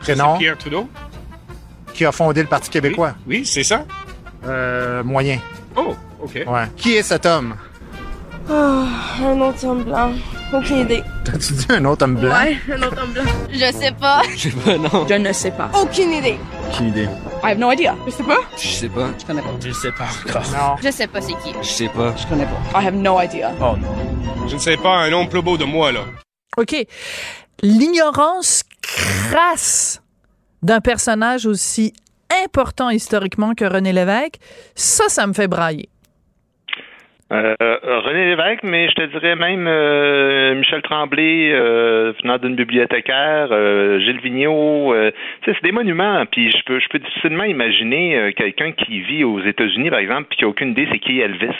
[0.00, 0.32] Prénom?
[0.34, 0.88] C'est Pierre Trudeau.
[1.94, 3.14] Qui a fondé le Parti québécois?
[3.26, 3.84] Oui, c'est ça.
[4.46, 5.38] Euh, moyen.
[5.76, 6.34] Oh, OK.
[6.46, 6.64] Ouais.
[6.76, 7.54] Qui est cet homme?
[8.52, 8.84] Oh,
[9.22, 10.12] un autre homme blanc.
[10.52, 11.04] Aucune idée.
[11.24, 12.34] T'as-tu dit un autre homme blanc?
[12.34, 13.22] Ouais, un autre homme blanc.
[13.52, 14.22] Je sais pas.
[14.36, 15.06] Je sais pas, non.
[15.08, 15.70] Je ne sais pas.
[15.80, 16.36] Aucune idée.
[16.68, 17.08] Aucune idée.
[17.44, 17.94] I have no idea.
[18.06, 18.38] Je sais pas.
[18.56, 19.10] Je sais pas.
[19.20, 19.54] Je connais pas.
[19.64, 20.42] Je sais pas encore.
[20.50, 20.76] Non.
[20.82, 21.54] Je sais pas c'est qui.
[21.62, 22.12] Je sais pas.
[22.16, 22.80] Je connais pas.
[22.80, 23.52] I have no idea.
[23.60, 24.48] Oh non.
[24.48, 26.00] Je ne sais pas, un nom plus beau de moi, là.
[26.56, 26.74] OK.
[27.62, 30.02] L'ignorance crasse
[30.62, 31.92] d'un personnage aussi
[32.44, 34.40] important historiquement que René Lévesque,
[34.74, 35.88] ça, ça me fait brailler.
[37.32, 43.48] Euh, René Lévesque, mais je te dirais même euh, Michel Tremblay, euh, venant d'une bibliothécaire,
[43.52, 45.12] euh, Gilles Vigneault, euh,
[45.44, 46.24] c'est des monuments.
[46.26, 50.38] Puis je peux, je difficilement imaginer euh, quelqu'un qui vit aux États-Unis, par exemple, puis
[50.38, 51.54] qui a aucune idée c'est qui Elvis.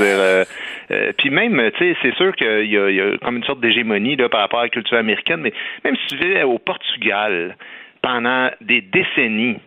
[0.00, 0.44] Euh,
[0.90, 4.64] euh, puis même, c'est sûr qu'il y a, comme une sorte d'hégémonie par rapport à
[4.64, 5.52] la culture américaine, mais
[5.84, 7.56] même si tu vivais au Portugal
[8.02, 9.58] pendant des décennies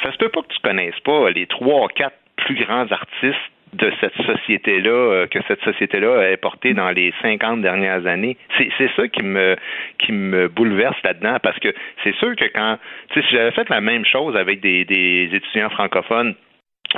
[0.00, 3.92] Ça se peut pas que tu connaisses pas les trois, quatre plus grands artistes de
[4.00, 8.36] cette société-là, euh, que cette société-là a porté dans les 50 dernières années.
[8.56, 9.56] C'est ça qui me
[9.98, 12.78] qui me bouleverse là-dedans, parce que c'est sûr que quand,
[13.10, 16.34] tu sais, si j'avais fait la même chose avec des, des étudiants francophones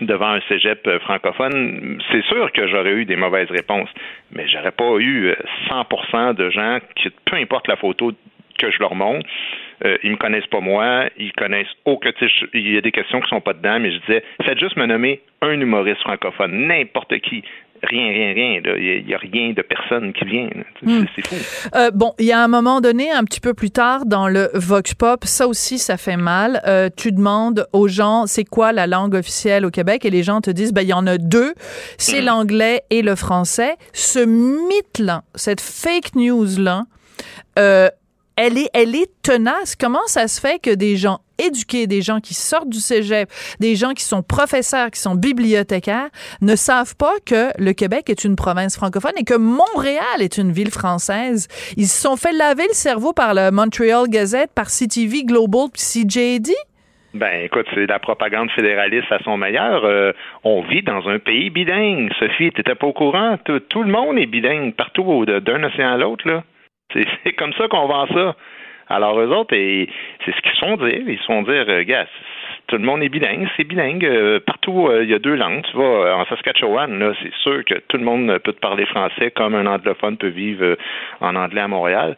[0.00, 3.90] devant un cégep euh, francophone, c'est sûr que j'aurais eu des mauvaises réponses,
[4.30, 5.34] mais j'aurais pas eu
[5.68, 8.12] 100% euh, de gens qui, peu importe la photo
[8.58, 9.26] que je leur montre,
[9.84, 12.10] euh, ils me connaissent pas moi, ils connaissent aucun.
[12.54, 14.86] Il y a des questions qui sont pas dedans, mais je disais, faites juste me
[14.86, 17.42] nommer un humoriste francophone, n'importe qui.
[17.84, 18.60] Rien, rien, rien.
[18.76, 20.48] Il n'y a, rien de personne qui vient.
[20.82, 21.02] Hmm.
[21.16, 21.34] C'est fou.
[21.74, 24.50] Euh, bon, il y a un moment donné, un petit peu plus tard, dans le
[24.54, 26.60] Vox Pop, ça aussi, ça fait mal.
[26.68, 30.04] Euh, tu demandes aux gens, c'est quoi la langue officielle au Québec?
[30.04, 31.54] Et les gens te disent, ben, il y en a deux.
[31.98, 32.26] C'est Hmm.
[32.26, 33.74] l'anglais et le français.
[33.92, 36.84] Ce mythe-là, cette fake news-là,
[37.58, 37.88] euh,
[38.36, 39.76] elle est, elle est tenace.
[39.76, 43.28] Comment ça se fait que des gens éduqués, des gens qui sortent du cégep,
[43.60, 46.08] des gens qui sont professeurs, qui sont bibliothécaires,
[46.40, 50.52] ne savent pas que le Québec est une province francophone et que Montréal est une
[50.52, 51.48] ville française?
[51.76, 55.82] Ils se sont fait laver le cerveau par le Montreal Gazette, par CTV Global, puis
[55.82, 56.52] CJD.
[57.14, 59.84] Ben, écoute, c'est la propagande fédéraliste à son meilleur.
[59.84, 60.12] Euh,
[60.44, 62.10] on vit dans un pays bilingue.
[62.18, 63.36] Sophie, t'étais pas au courant?
[63.44, 66.42] Tout, le monde est bilingue partout d'un océan à l'autre, là.
[67.24, 68.36] C'est comme ça qu'on vend ça.
[68.88, 69.88] Alors, eux autres, c'est
[70.26, 71.02] ce qu'ils se font dire.
[71.06, 72.06] Ils se font dire, euh, gars,
[72.66, 74.04] tout le monde est bilingue, c'est bilingue.
[74.04, 75.62] euh, partout, euh, il y a deux langues.
[75.70, 79.54] Tu vas en Saskatchewan, c'est sûr que tout le monde peut te parler français comme
[79.54, 80.76] un anglophone peut vivre
[81.20, 82.16] en anglais à Montréal.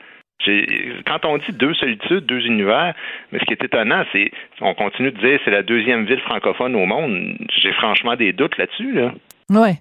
[1.07, 2.93] Quand on dit deux solitudes, deux univers,
[3.31, 6.75] mais ce qui est étonnant, c'est on continue de dire c'est la deuxième ville francophone
[6.75, 7.37] au monde.
[7.57, 8.93] J'ai franchement des doutes là-dessus.
[8.93, 9.13] Là.
[9.51, 9.75] Ouais.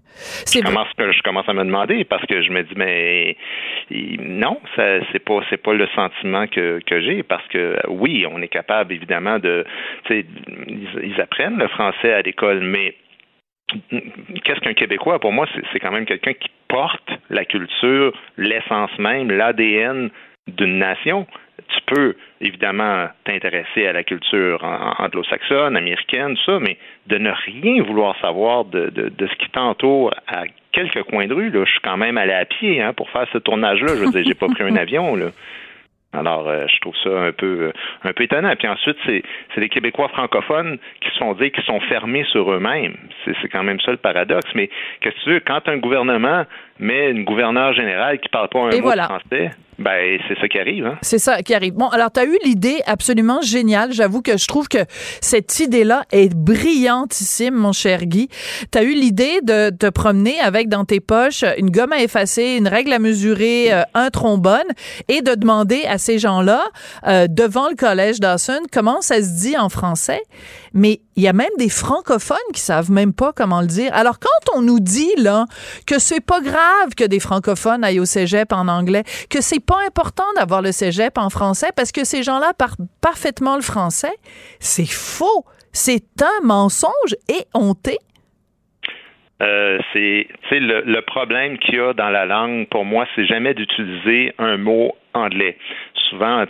[0.45, 3.37] Je commence, je commence à me demander parce que je me dis mais
[3.89, 8.41] non, ça c'est pas c'est pas le sentiment que, que j'ai parce que oui, on
[8.41, 9.65] est capable évidemment de
[10.05, 10.25] tu sais
[10.67, 12.95] ils, ils apprennent le français à l'école, mais
[14.43, 15.19] qu'est-ce qu'un Québécois?
[15.19, 20.09] Pour moi, c'est quand même quelqu'un qui porte la culture, l'essence même, l'ADN
[20.47, 21.25] d'une nation.
[21.69, 26.77] Tu peux évidemment t'intéresser à la culture an- anglo-saxonne, américaine, tout ça, mais
[27.07, 31.33] de ne rien vouloir savoir de, de, de ce qui t'entoure à quelques coins de
[31.33, 33.89] rue, là, je suis quand même allé à pied hein, pour faire ce tournage-là.
[33.95, 35.15] Je veux dire, j'ai pas pris un avion.
[35.15, 35.27] Là.
[36.15, 37.71] Alors, euh, je trouve ça un peu euh,
[38.03, 38.53] un peu étonnant.
[38.57, 42.51] Puis ensuite, c'est c'est les Québécois francophones qui se font dire qu'ils sont fermés sur
[42.51, 42.95] eux-mêmes.
[43.23, 44.51] C'est c'est quand même ça le paradoxe.
[44.53, 44.69] Mais
[45.01, 46.43] qu'est-ce que tu veux, quand un gouvernement
[46.79, 49.03] met une gouverneure générale qui parle pas un Et mot voilà.
[49.03, 50.85] de français, ben c'est ça qui arrive.
[50.85, 50.97] Hein?
[51.01, 51.73] C'est ça qui arrive.
[51.73, 53.91] Bon, alors tu as eu l'idée absolument géniale.
[53.91, 54.85] J'avoue que je trouve que
[55.21, 58.29] cette idée-là est brillantissime, mon cher Guy.
[58.71, 62.55] Tu as eu l'idée de te promener avec dans tes poches une gomme à effacer,
[62.57, 64.61] une règle à mesurer, euh, un trombone
[65.07, 66.63] et de demander à ces gens-là
[67.07, 70.21] euh, devant le collège Dawson comment ça se dit en français?
[70.73, 73.93] Mais il y a même des francophones qui savent même pas comment le dire.
[73.93, 75.45] Alors quand on nous dit là
[75.85, 79.77] que c'est pas grave que des francophones aillent au cégep en anglais, que c'est pas
[79.85, 84.13] important d'avoir le cégep en français parce que ces gens-là parlent parfaitement le français,
[84.59, 85.45] c'est faux.
[85.71, 87.97] C'est un mensonge et honté.
[89.41, 93.53] Euh, c'est le, le problème qu'il y a dans la langue pour moi c'est jamais
[93.55, 95.57] d'utiliser un mot anglais
[96.09, 96.43] souvent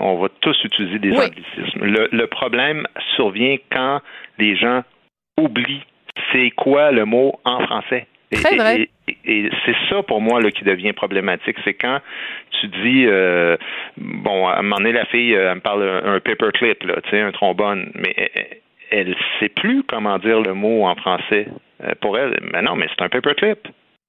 [0.00, 2.86] on va tous utiliser des anglicismes le, le problème
[3.16, 4.00] survient quand
[4.38, 4.82] les gens
[5.40, 5.84] oublient
[6.32, 8.88] c'est quoi le mot en français Très vrai.
[9.08, 11.56] et- et- et c'est ça pour moi là, qui devient problématique.
[11.64, 12.00] C'est quand
[12.60, 13.58] tu dis euh,
[13.98, 16.94] bon, à un moment donné, la fille euh, elle me parle un, un paperclip, là,
[17.02, 18.56] tu sais, un trombone, mais elle,
[18.90, 21.46] elle sait plus comment dire le mot en français.
[21.84, 23.58] Euh, pour elle, mais non, mais c'est un paperclip.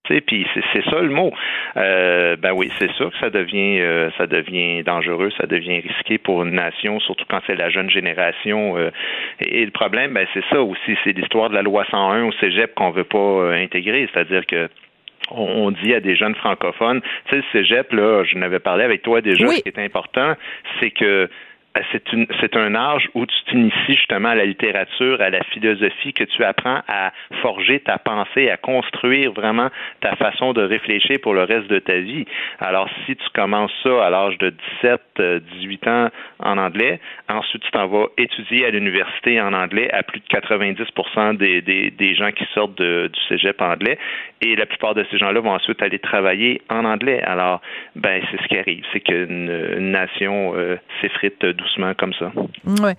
[0.05, 1.31] Puis c'est ça le mot.
[1.77, 6.17] Euh, ben oui, c'est sûr que ça devient euh, ça devient dangereux, ça devient risqué
[6.17, 8.77] pour une nation, surtout quand c'est la jeune génération.
[8.77, 8.91] euh,
[9.39, 12.31] et, et le problème, ben c'est ça aussi, c'est l'histoire de la loi 101 au
[12.33, 14.67] Cégep qu'on veut pas euh, intégrer, c'est-à-dire que
[15.31, 19.03] on, dit à des jeunes francophones, tu sais, le Cégep, là, je n'avais parlé avec
[19.03, 19.55] toi déjà, Oui.
[19.55, 20.33] ce qui est important,
[20.81, 21.29] c'est que
[21.91, 26.13] c'est une c'est un âge où tu t'inities justement à la littérature, à la philosophie,
[26.13, 29.69] que tu apprends à forger ta pensée, à construire vraiment
[30.01, 32.25] ta façon de réfléchir pour le reste de ta vie.
[32.59, 36.09] Alors si tu commences ça à l'âge de 17, euh, 18 ans
[36.39, 41.37] en anglais, ensuite tu t'en vas étudier à l'université en anglais à plus de 90%
[41.37, 43.97] des, des, des gens qui sortent de- du cégep anglais
[44.41, 47.21] et la plupart de ces gens-là vont ensuite aller travailler en anglais.
[47.23, 47.61] Alors,
[47.95, 52.31] ben c'est ce qui arrive, c'est qu'une une nation euh, s'effrite doucement comme ça.
[52.83, 52.95] Ouais.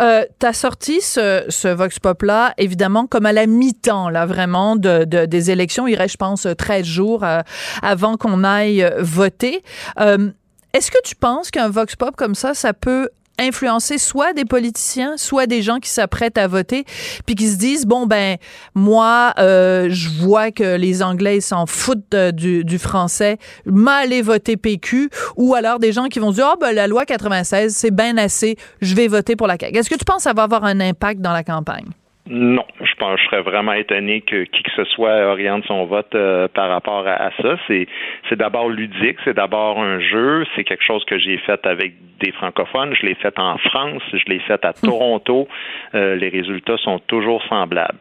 [0.00, 5.26] Euh, T'as sorti ce, Vox Pop-là, évidemment, comme à la mi-temps, là, vraiment, de, de-
[5.26, 5.86] des élections.
[5.86, 7.40] Il reste, je pense, 13 jours euh,
[7.82, 9.62] avant qu'on aille voter.
[10.00, 10.30] Euh,
[10.74, 13.08] Est-ce que tu penses qu'un Vox Pop comme ça, ça peut
[13.38, 16.84] influencer soit des politiciens, soit des gens qui s'apprêtent à voter,
[17.26, 18.36] puis qui se disent bon ben
[18.74, 24.56] moi euh, je vois que les Anglais s'en foutent euh, du, du français, m'aller voter
[24.56, 28.16] PQ, ou alors des gens qui vont dire ah ben la loi 96 c'est bien
[28.16, 29.78] assez, je vais voter pour la CAQ.
[29.78, 31.86] Est-ce que tu penses que ça va avoir un impact dans la campagne?
[32.30, 36.14] Non, je pense, je serais vraiment étonné que qui que ce soit oriente son vote
[36.14, 37.56] euh, par rapport à, à ça.
[37.66, 37.86] C'est,
[38.28, 42.32] c'est d'abord ludique, c'est d'abord un jeu, c'est quelque chose que j'ai fait avec des
[42.32, 45.48] francophones, je l'ai fait en France, je l'ai fait à Toronto.
[45.94, 47.98] Euh, les résultats sont toujours semblables.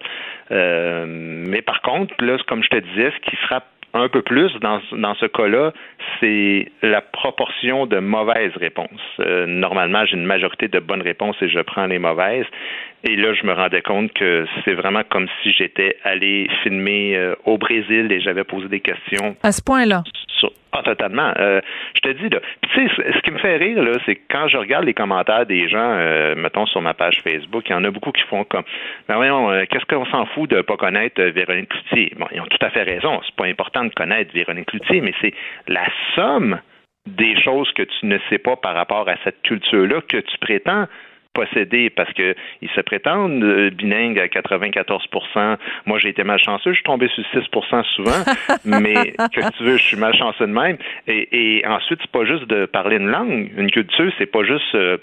[0.51, 3.63] Euh, mais par contre, là, comme je te disais, ce qui sera
[3.93, 5.71] un peu plus dans, dans ce cas-là,
[6.19, 8.89] c'est la proportion de mauvaises réponses.
[9.19, 12.45] Euh, normalement, j'ai une majorité de bonnes réponses et je prends les mauvaises.
[13.03, 17.35] Et là, je me rendais compte que c'est vraiment comme si j'étais allé filmer euh,
[17.45, 19.35] au Brésil et j'avais posé des questions.
[19.43, 20.03] À ce point-là.
[20.37, 20.51] Sur...
[20.71, 21.31] Ah, totalement.
[21.37, 21.61] Euh,
[21.95, 22.39] je te dis, là.
[22.61, 25.45] tu sais, ce qui me fait rire, là, c'est que quand je regarde les commentaires
[25.45, 28.43] des gens, euh, mettons, sur ma page Facebook, il y en a beaucoup qui font
[28.43, 28.63] comme,
[29.07, 32.11] ben voyons, euh, qu'est-ce qu'on s'en fout de pas connaître Véronique Cloutier?
[32.17, 33.21] Bon, ils ont tout à fait raison.
[33.25, 35.33] C'est pas important de connaître Véronique Cloutier, mais c'est
[35.67, 36.59] la somme
[37.05, 40.87] des choses que tu ne sais pas par rapport à cette culture-là que tu prétends
[41.37, 46.77] posséder parce que ils se prétendent euh, bilingues à 94% Moi, j'ai été malchanceux, je
[46.77, 48.23] suis tombé sur 6% souvent,
[48.65, 50.77] mais que tu veux, je suis malchanceux de même.
[51.07, 54.73] Et, et ensuite, c'est pas juste de parler une langue, une culture, c'est pas juste
[54.73, 54.97] euh,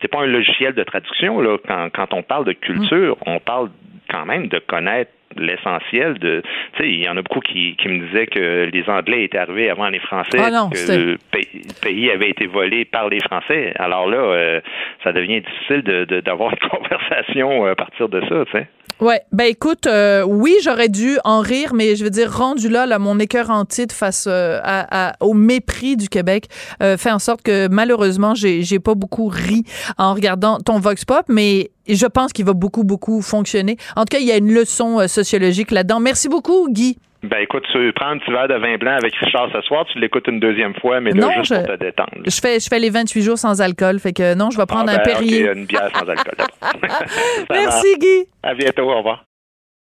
[0.00, 1.58] c'est pas un logiciel de traduction là.
[1.68, 3.68] Quand, quand on parle de culture, on parle
[4.10, 6.42] quand même de connaître l'essentiel de
[6.76, 9.38] tu sais il y en a beaucoup qui, qui me disaient que les anglais étaient
[9.38, 11.18] arrivés avant les français Ah non, que le
[11.80, 13.72] pays, avait été volé par les français.
[13.78, 14.60] Alors là euh,
[15.04, 18.66] ça devient difficile de de- d'avoir une conversation euh, à partir de ça tu sais.
[19.00, 22.86] Ouais, ben écoute, euh, oui, j'aurais dû en rire, mais je veux dire, rendu là,
[22.86, 26.44] là mon écœur entier face euh, à, à- au mépris du Québec
[26.82, 29.64] euh, fait en sorte que malheureusement, j'ai j'ai pas beaucoup ri
[29.98, 33.76] en regardant ton Vox Pop, mais je pense qu'il va beaucoup, beaucoup fonctionner.
[33.96, 36.00] En tout cas, il y a une leçon euh, sociologique là-dedans.
[36.00, 36.98] Merci beaucoup, Guy.
[37.22, 39.98] ben écoute tu prends un petit verre de vin blanc avec Richard ce soir tu
[40.00, 42.66] l'écoutes une deuxième fois mais là Non, juste je- pour te détendre Je fais, je
[42.68, 45.02] fais les 28 jours sans alcool, fait que non, je vais prendre Ah, un ben,
[45.04, 45.48] Perrier.
[45.48, 46.34] ok, une bière sans alcool
[47.50, 47.86] Merci.
[48.00, 48.24] Guy.
[48.42, 49.24] à bientôt au revoir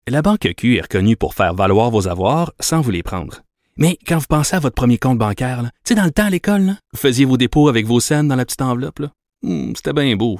[0.08, 3.42] La Banque Q est reconnue pour faire valoir vos avoirs sans vous les prendre.
[3.78, 6.30] Mais quand vous pensez à votre premier compte bancaire, tu sais, dans le temps à
[6.30, 9.00] l'école, là, vous faisiez vos dépôts avec vos scènes dans la petite enveloppe.
[9.44, 10.40] Hmm, C'était bien beau.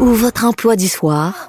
[0.00, 1.48] ou votre emploi du soir,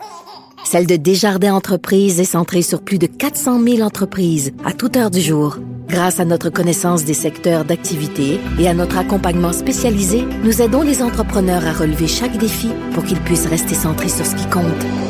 [0.65, 5.11] celle de Desjardins Entreprises est centrée sur plus de 400 000 entreprises à toute heure
[5.11, 5.57] du jour.
[5.87, 11.01] Grâce à notre connaissance des secteurs d'activité et à notre accompagnement spécialisé, nous aidons les
[11.01, 14.65] entrepreneurs à relever chaque défi pour qu'ils puissent rester centrés sur ce qui compte,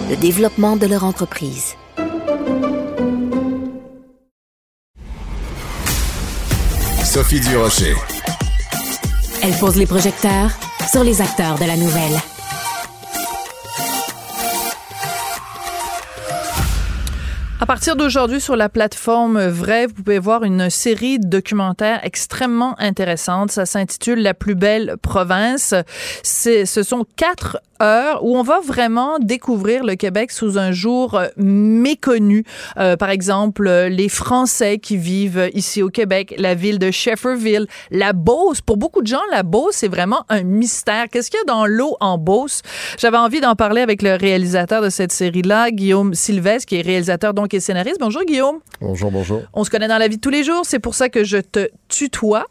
[0.10, 1.76] le développement de leur entreprise.
[7.04, 7.96] Sophie Durocher.
[9.42, 10.52] Elle pose les projecteurs
[10.92, 12.20] sur les acteurs de la nouvelle.
[17.70, 23.52] Partir d'aujourd'hui, sur la plateforme Vrai, vous pouvez voir une série de documentaires extrêmement intéressantes.
[23.52, 25.76] Ça s'intitule La plus belle province.
[26.24, 32.44] Ce sont quatre où on va vraiment découvrir le Québec sous un jour euh, méconnu.
[32.78, 37.68] Euh, par exemple, euh, les Français qui vivent ici au Québec, la ville de Shefferville,
[37.92, 38.62] la Beauce.
[38.62, 41.06] Pour beaucoup de gens, la Beauce, c'est vraiment un mystère.
[41.12, 42.62] Qu'est-ce qu'il y a dans l'eau en Beauce?
[42.98, 47.34] J'avais envie d'en parler avec le réalisateur de cette série-là, Guillaume Sylvestre, qui est réalisateur
[47.34, 47.98] donc et scénariste.
[48.00, 48.60] Bonjour Guillaume.
[48.82, 49.42] Bonjour, bonjour.
[49.54, 51.38] On se connaît dans la vie de tous les jours, c'est pour ça que je
[51.38, 52.46] te tutoie.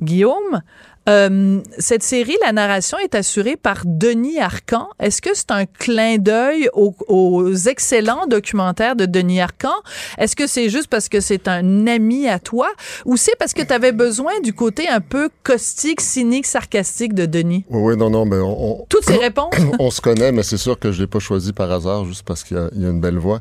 [0.00, 0.62] Guillaume,
[1.08, 4.88] euh, cette série, la narration est assurée par Denis Arcan.
[5.00, 9.72] Est-ce que c'est un clin d'œil aux, aux excellents documentaires de Denis Arcan?
[10.18, 12.68] Est-ce que c'est juste parce que c'est un ami à toi?
[13.06, 17.26] Ou c'est parce que tu avais besoin du côté un peu caustique, cynique, sarcastique de
[17.26, 17.64] Denis?
[17.70, 19.54] Oui, oui, non, non, mais on, on- Toutes ces réponses?
[19.78, 22.44] on se connaît, mais c'est sûr que je l'ai pas choisi par hasard, juste parce
[22.44, 23.40] qu'il y a, il y a une belle voix.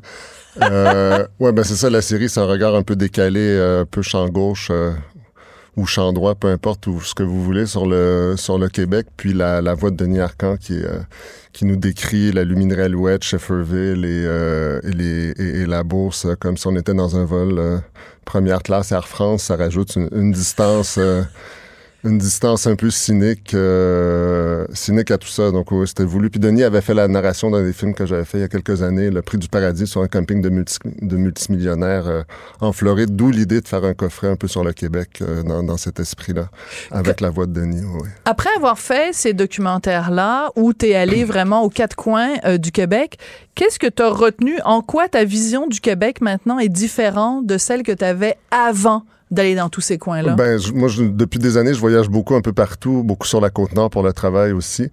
[0.61, 3.85] Euh, ouais, ben c'est ça, la série, c'est un regard un peu décalé, euh, un
[3.85, 4.91] peu champ gauche euh,
[5.77, 9.07] ou champ droit, peu importe ou ce que vous voulez sur le sur le Québec.
[9.15, 10.99] Puis la, la voix de Denis Arcan qui euh,
[11.57, 16.35] qui nous décrit la luminerie Alouette, Shefferville et, euh, et, les, et, la bourse euh,
[16.35, 17.79] comme si on était dans un vol euh,
[18.25, 19.43] première classe Air France.
[19.43, 20.99] Ça rajoute une, une distance.
[22.03, 25.51] Une distance un peu cynique, euh, cynique à tout ça.
[25.51, 26.29] Donc, oui, c'était voulu.
[26.29, 28.47] Puis Denis avait fait la narration dans des films que j'avais fait il y a
[28.47, 32.23] quelques années, Le Prix du Paradis sur un camping de, multi, de multimillionnaires euh,
[32.61, 35.63] en Floride, d'où l'idée de faire un coffret un peu sur le Québec euh, dans,
[35.63, 36.49] dans, cet esprit-là,
[36.91, 37.83] avec la voix de Denis.
[37.83, 38.07] Oui.
[38.25, 43.17] Après avoir fait ces documentaires-là, où tu es allé vraiment aux quatre coins du Québec,
[43.57, 44.57] qu'est-ce que tu as retenu?
[44.63, 49.03] En quoi ta vision du Québec maintenant est différente de celle que tu avais avant?
[49.29, 50.35] d'aller dans tous ces coins-là?
[50.35, 53.73] Ben, moi, depuis des années, je voyage beaucoup un peu partout, beaucoup sur la côte
[53.73, 54.89] nord pour le travail aussi.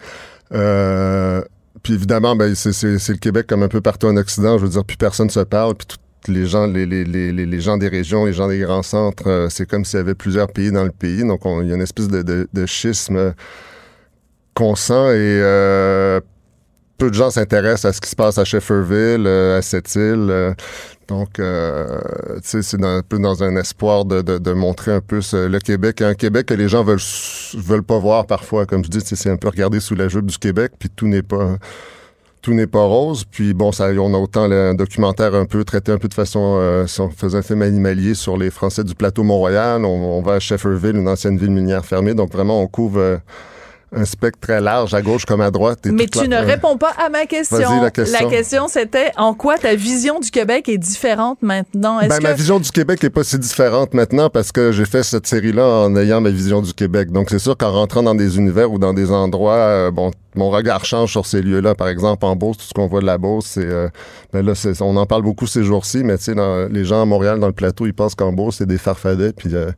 [0.52, 1.40] Euh,
[1.84, 4.58] puis évidemment, ben, c'est le Québec comme un peu partout en Occident.
[4.58, 5.86] Je veux dire, puis personne se parle, puis
[6.26, 9.98] les gens, les, gens des régions, les gens des grands centres, euh, c'est comme s'il
[9.98, 11.22] y avait plusieurs pays dans le pays.
[11.24, 13.34] Donc, il y a une espèce de schisme
[14.54, 16.20] qu'on sent et euh,
[16.98, 20.28] peu de gens s'intéressent à ce qui se passe à Shefferville, euh, à cette île.
[20.30, 20.54] Euh,
[21.08, 22.00] donc, euh,
[22.42, 26.00] c'est un peu dans un espoir de, montrer un peu ce, le Québec.
[26.00, 26.98] Un Québec que les gens veulent
[27.54, 28.64] veulent pas voir parfois.
[28.64, 31.22] Comme je dis, c'est un peu regarder sous la jupe du Québec, puis tout n'est
[31.22, 31.58] pas
[32.44, 33.24] tout n'est pas rose.
[33.24, 36.14] Puis bon, ça, on a autant le, un documentaire un peu traité un peu de
[36.14, 39.88] façon, euh, si on faisait un film animalier sur les Français du plateau Mont-Royal, on,
[39.88, 42.12] on, va à Shefferville, une ancienne ville minière fermée.
[42.12, 43.16] Donc vraiment, on couvre euh,
[43.94, 45.80] un spectre très large, à gauche comme à droite.
[45.86, 47.82] Mais tu ne réponds pas à ma question.
[47.82, 51.98] La question, la question c'était en quoi ta vision du Québec est différente maintenant?
[52.00, 52.22] Ben, que...
[52.22, 55.66] Ma vision du Québec est pas si différente maintenant parce que j'ai fait cette série-là
[55.66, 57.10] en ayant ma vision du Québec.
[57.10, 60.50] Donc, c'est sûr qu'en rentrant dans des univers ou dans des endroits, euh, bon, mon
[60.50, 61.74] regard change sur ces lieux-là.
[61.74, 63.66] Par exemple, en Beauce, tout ce qu'on voit de la Beauce, c'est...
[63.66, 63.88] Euh,
[64.32, 66.34] ben là, on en parle beaucoup ces jours-ci, mais tu sais,
[66.70, 69.50] les gens à Montréal, dans le plateau, ils pensent qu'en Beauce, c'est des farfadets puis
[69.54, 69.70] euh,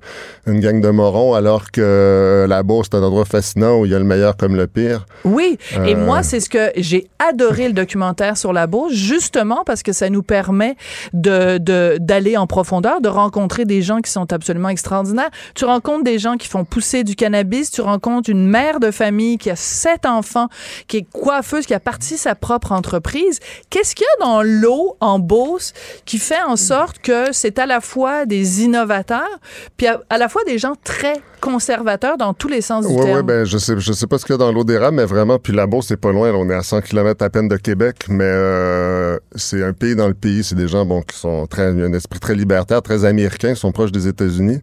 [0.47, 3.95] une gang de morons, alors que la Beauce, c'est un endroit fascinant où il y
[3.95, 5.07] a le meilleur comme le pire.
[5.25, 5.85] Oui, euh...
[5.85, 9.93] et moi, c'est ce que j'ai adoré le documentaire sur la Beauce, justement parce que
[9.93, 10.77] ça nous permet
[11.13, 11.59] de
[11.99, 15.31] d'aller en profondeur, de rencontrer des gens qui sont absolument extraordinaires.
[15.55, 19.39] Tu rencontres des gens qui font pousser du cannabis, tu rencontres une mère de famille
[19.39, 20.46] qui a sept enfants
[20.89, 23.41] qui est coiffeuse, qui a parti sa propre entreprise.
[23.71, 25.73] Qu'est-ce qu'il y a dans l'eau en Beauce
[26.05, 29.41] qui fait en sorte que c'est à la fois des innovateurs,
[29.77, 33.05] puis à, à la fois des gens très conservateurs dans tous les sens du ouais,
[33.05, 33.19] terme.
[33.19, 35.05] Oui, ben je sais, je sais pas ce qu'il y a dans l'eau d'érable, mais
[35.05, 36.33] vraiment, puis la Beauce, c'est pas loin.
[36.33, 39.95] Là, on est à 100 km à peine de Québec, mais euh, c'est un pays
[39.95, 40.43] dans le pays.
[40.43, 43.71] C'est des gens bon qui sont très, un esprit très libertaire, très américain, ils sont
[43.71, 44.59] proches des États-Unis.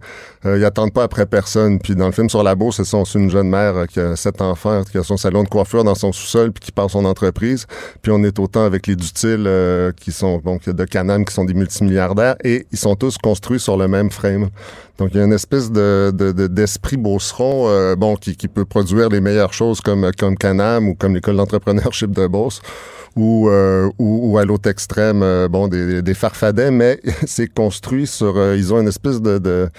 [0.46, 1.80] Euh, ils attendent pas après personne.
[1.80, 4.42] Puis dans le film sur la Beauce, c'est une jeune mère euh, qui a sept
[4.42, 7.66] enfants, qui a son salon de coiffure dans son sous-sol, puis qui part son entreprise.
[8.02, 11.46] Puis on est autant avec les Dutil euh, qui sont donc de Canam qui sont
[11.46, 14.50] des multimilliardaires et ils sont tous construits sur le même frame.
[14.98, 18.48] Donc il y a une espèce de, de, de d'esprit Beauceron, euh, bon, qui, qui
[18.48, 22.62] peut produire les meilleures choses comme comme Canam ou comme l'école d'entrepreneurship de Beauce
[23.16, 28.56] ou, euh, ou, à l'autre extrême, euh, bon, des, des farfadets, mais c'est construit sur,
[28.56, 29.70] ils ont une espèce de, de,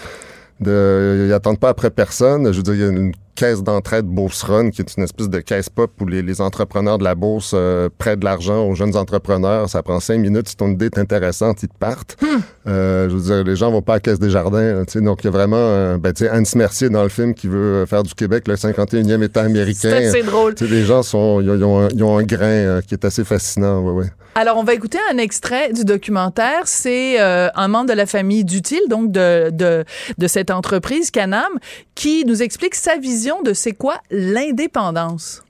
[0.60, 2.52] de, ils attendent pas après personne.
[2.52, 5.28] Je veux dire, il y a une caisse d'entraide Bourse Run, qui est une espèce
[5.28, 8.74] de caisse pop où les, les entrepreneurs de la bourse euh, prêtent de l'argent aux
[8.74, 9.68] jeunes entrepreneurs.
[9.68, 10.48] Ça prend cinq minutes.
[10.48, 12.16] Si ton idée est intéressante, ils te partent.
[12.22, 12.40] Hmm.
[12.66, 14.82] Euh, je veux dire, les gens vont pas à la Caisse des Jardins.
[14.88, 17.34] sais donc, il y a vraiment, euh, ben, tu sais, Anne Mercier dans le film
[17.34, 19.90] qui veut faire du Québec le 51e État américain.
[19.90, 20.54] C'est assez drôle.
[20.60, 23.80] les gens sont, ils ont, un, ont un grain euh, qui est assez fascinant.
[23.82, 24.10] Ouais, ouais.
[24.36, 26.62] Alors, on va écouter un extrait du documentaire.
[26.64, 29.84] C'est un membre de la famille d'Utile, donc de, de,
[30.18, 31.52] de cette entreprise Canam,
[31.94, 35.42] qui nous explique sa vision de c'est quoi l'indépendance?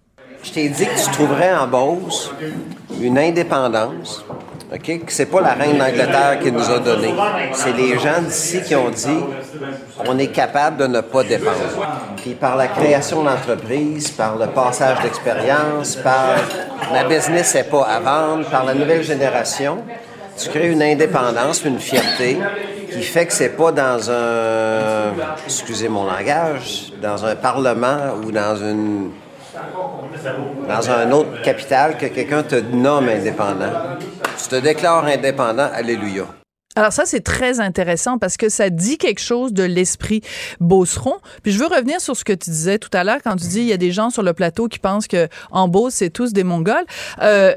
[0.42, 2.30] Je t'ai dit que tu trouverais en Beauce
[3.00, 4.24] une indépendance,
[4.72, 7.12] OK, que c'est pas la reine d'Angleterre qui nous a donné.
[7.52, 9.18] C'est les gens d'ici qui ont dit
[10.06, 12.14] on est capable de ne pas dépendre.
[12.16, 16.36] Puis par la création d'entreprises, par le passage d'expérience, par
[16.92, 19.78] ma business n'est pas à vendre, par la nouvelle génération,
[20.36, 22.38] tu crées une indépendance, une fierté
[22.90, 25.12] qui fait que c'est pas dans un,
[25.44, 29.10] excusez mon langage, dans un parlement ou dans une
[30.68, 33.72] dans un autre capital que quelqu'un te nomme indépendant.
[34.42, 36.24] Tu te déclares indépendant, alléluia.
[36.76, 40.22] Alors ça, c'est très intéressant parce que ça dit quelque chose de l'esprit
[40.58, 41.14] Beauceron.
[41.42, 43.60] Puis je veux revenir sur ce que tu disais tout à l'heure quand tu dis
[43.60, 46.32] il y a des gens sur le plateau qui pensent que en Beauce, c'est tous
[46.32, 46.84] des Mongols.
[47.22, 47.54] Euh,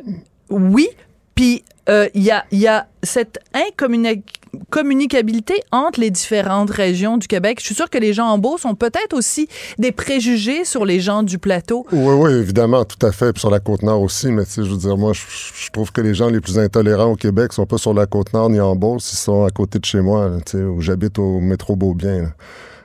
[0.50, 0.88] oui,
[1.34, 7.58] puis euh, il y, a, y a cette incommunicabilité entre les différentes régions du Québec.
[7.60, 11.00] Je suis sûre que les gens en Beauce ont peut-être aussi des préjugés sur les
[11.00, 11.86] gens du plateau.
[11.92, 13.32] Oui, oui, évidemment, tout à fait.
[13.32, 14.32] Puis sur la Côte-Nord aussi.
[14.32, 17.12] Mais tu sais, je veux dire, moi, je, trouve que les gens les plus intolérants
[17.12, 19.12] au Québec sont pas sur la Côte-Nord ni en Beauce.
[19.14, 22.24] Ils sont à côté de chez moi, tu sais, où j'habite au métro Beaubien.
[22.24, 22.30] Là.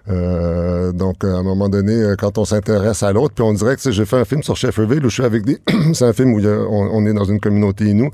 [0.09, 3.90] Euh, donc, à un moment donné, quand on s'intéresse à l'autre, puis on dirait que
[3.90, 5.59] j'ai fait un film sur Shefferville où je suis avec des...
[5.94, 8.11] c'est un film où on, est dans une communauté nous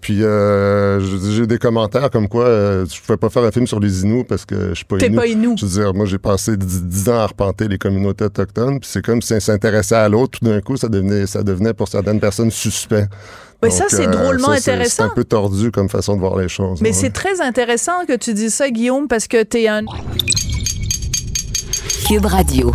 [0.00, 0.98] Puis euh,
[1.30, 4.24] j'ai des commentaires comme quoi euh, je pouvais pas faire un film sur les Inuits
[4.24, 5.58] parce que je suis pas T'es pas Inuit.
[5.58, 8.88] Je veux dire, moi j'ai passé 10, 10 ans à arpenter les communautés autochtones, puis
[8.90, 11.88] c'est comme si on s'intéressait à l'autre, tout d'un coup ça devenait ça devenait pour
[11.88, 13.06] certaines personnes suspect.
[13.62, 14.94] Mais ça, c'est euh, drôlement ça, c'est- intéressant.
[14.96, 16.80] C'est un peu tordu comme façon de voir les choses.
[16.80, 16.94] Mais ouais.
[16.94, 19.82] c'est très intéressant que tu dises ça, Guillaume, parce que t'es un...
[22.08, 22.72] Cube Radio.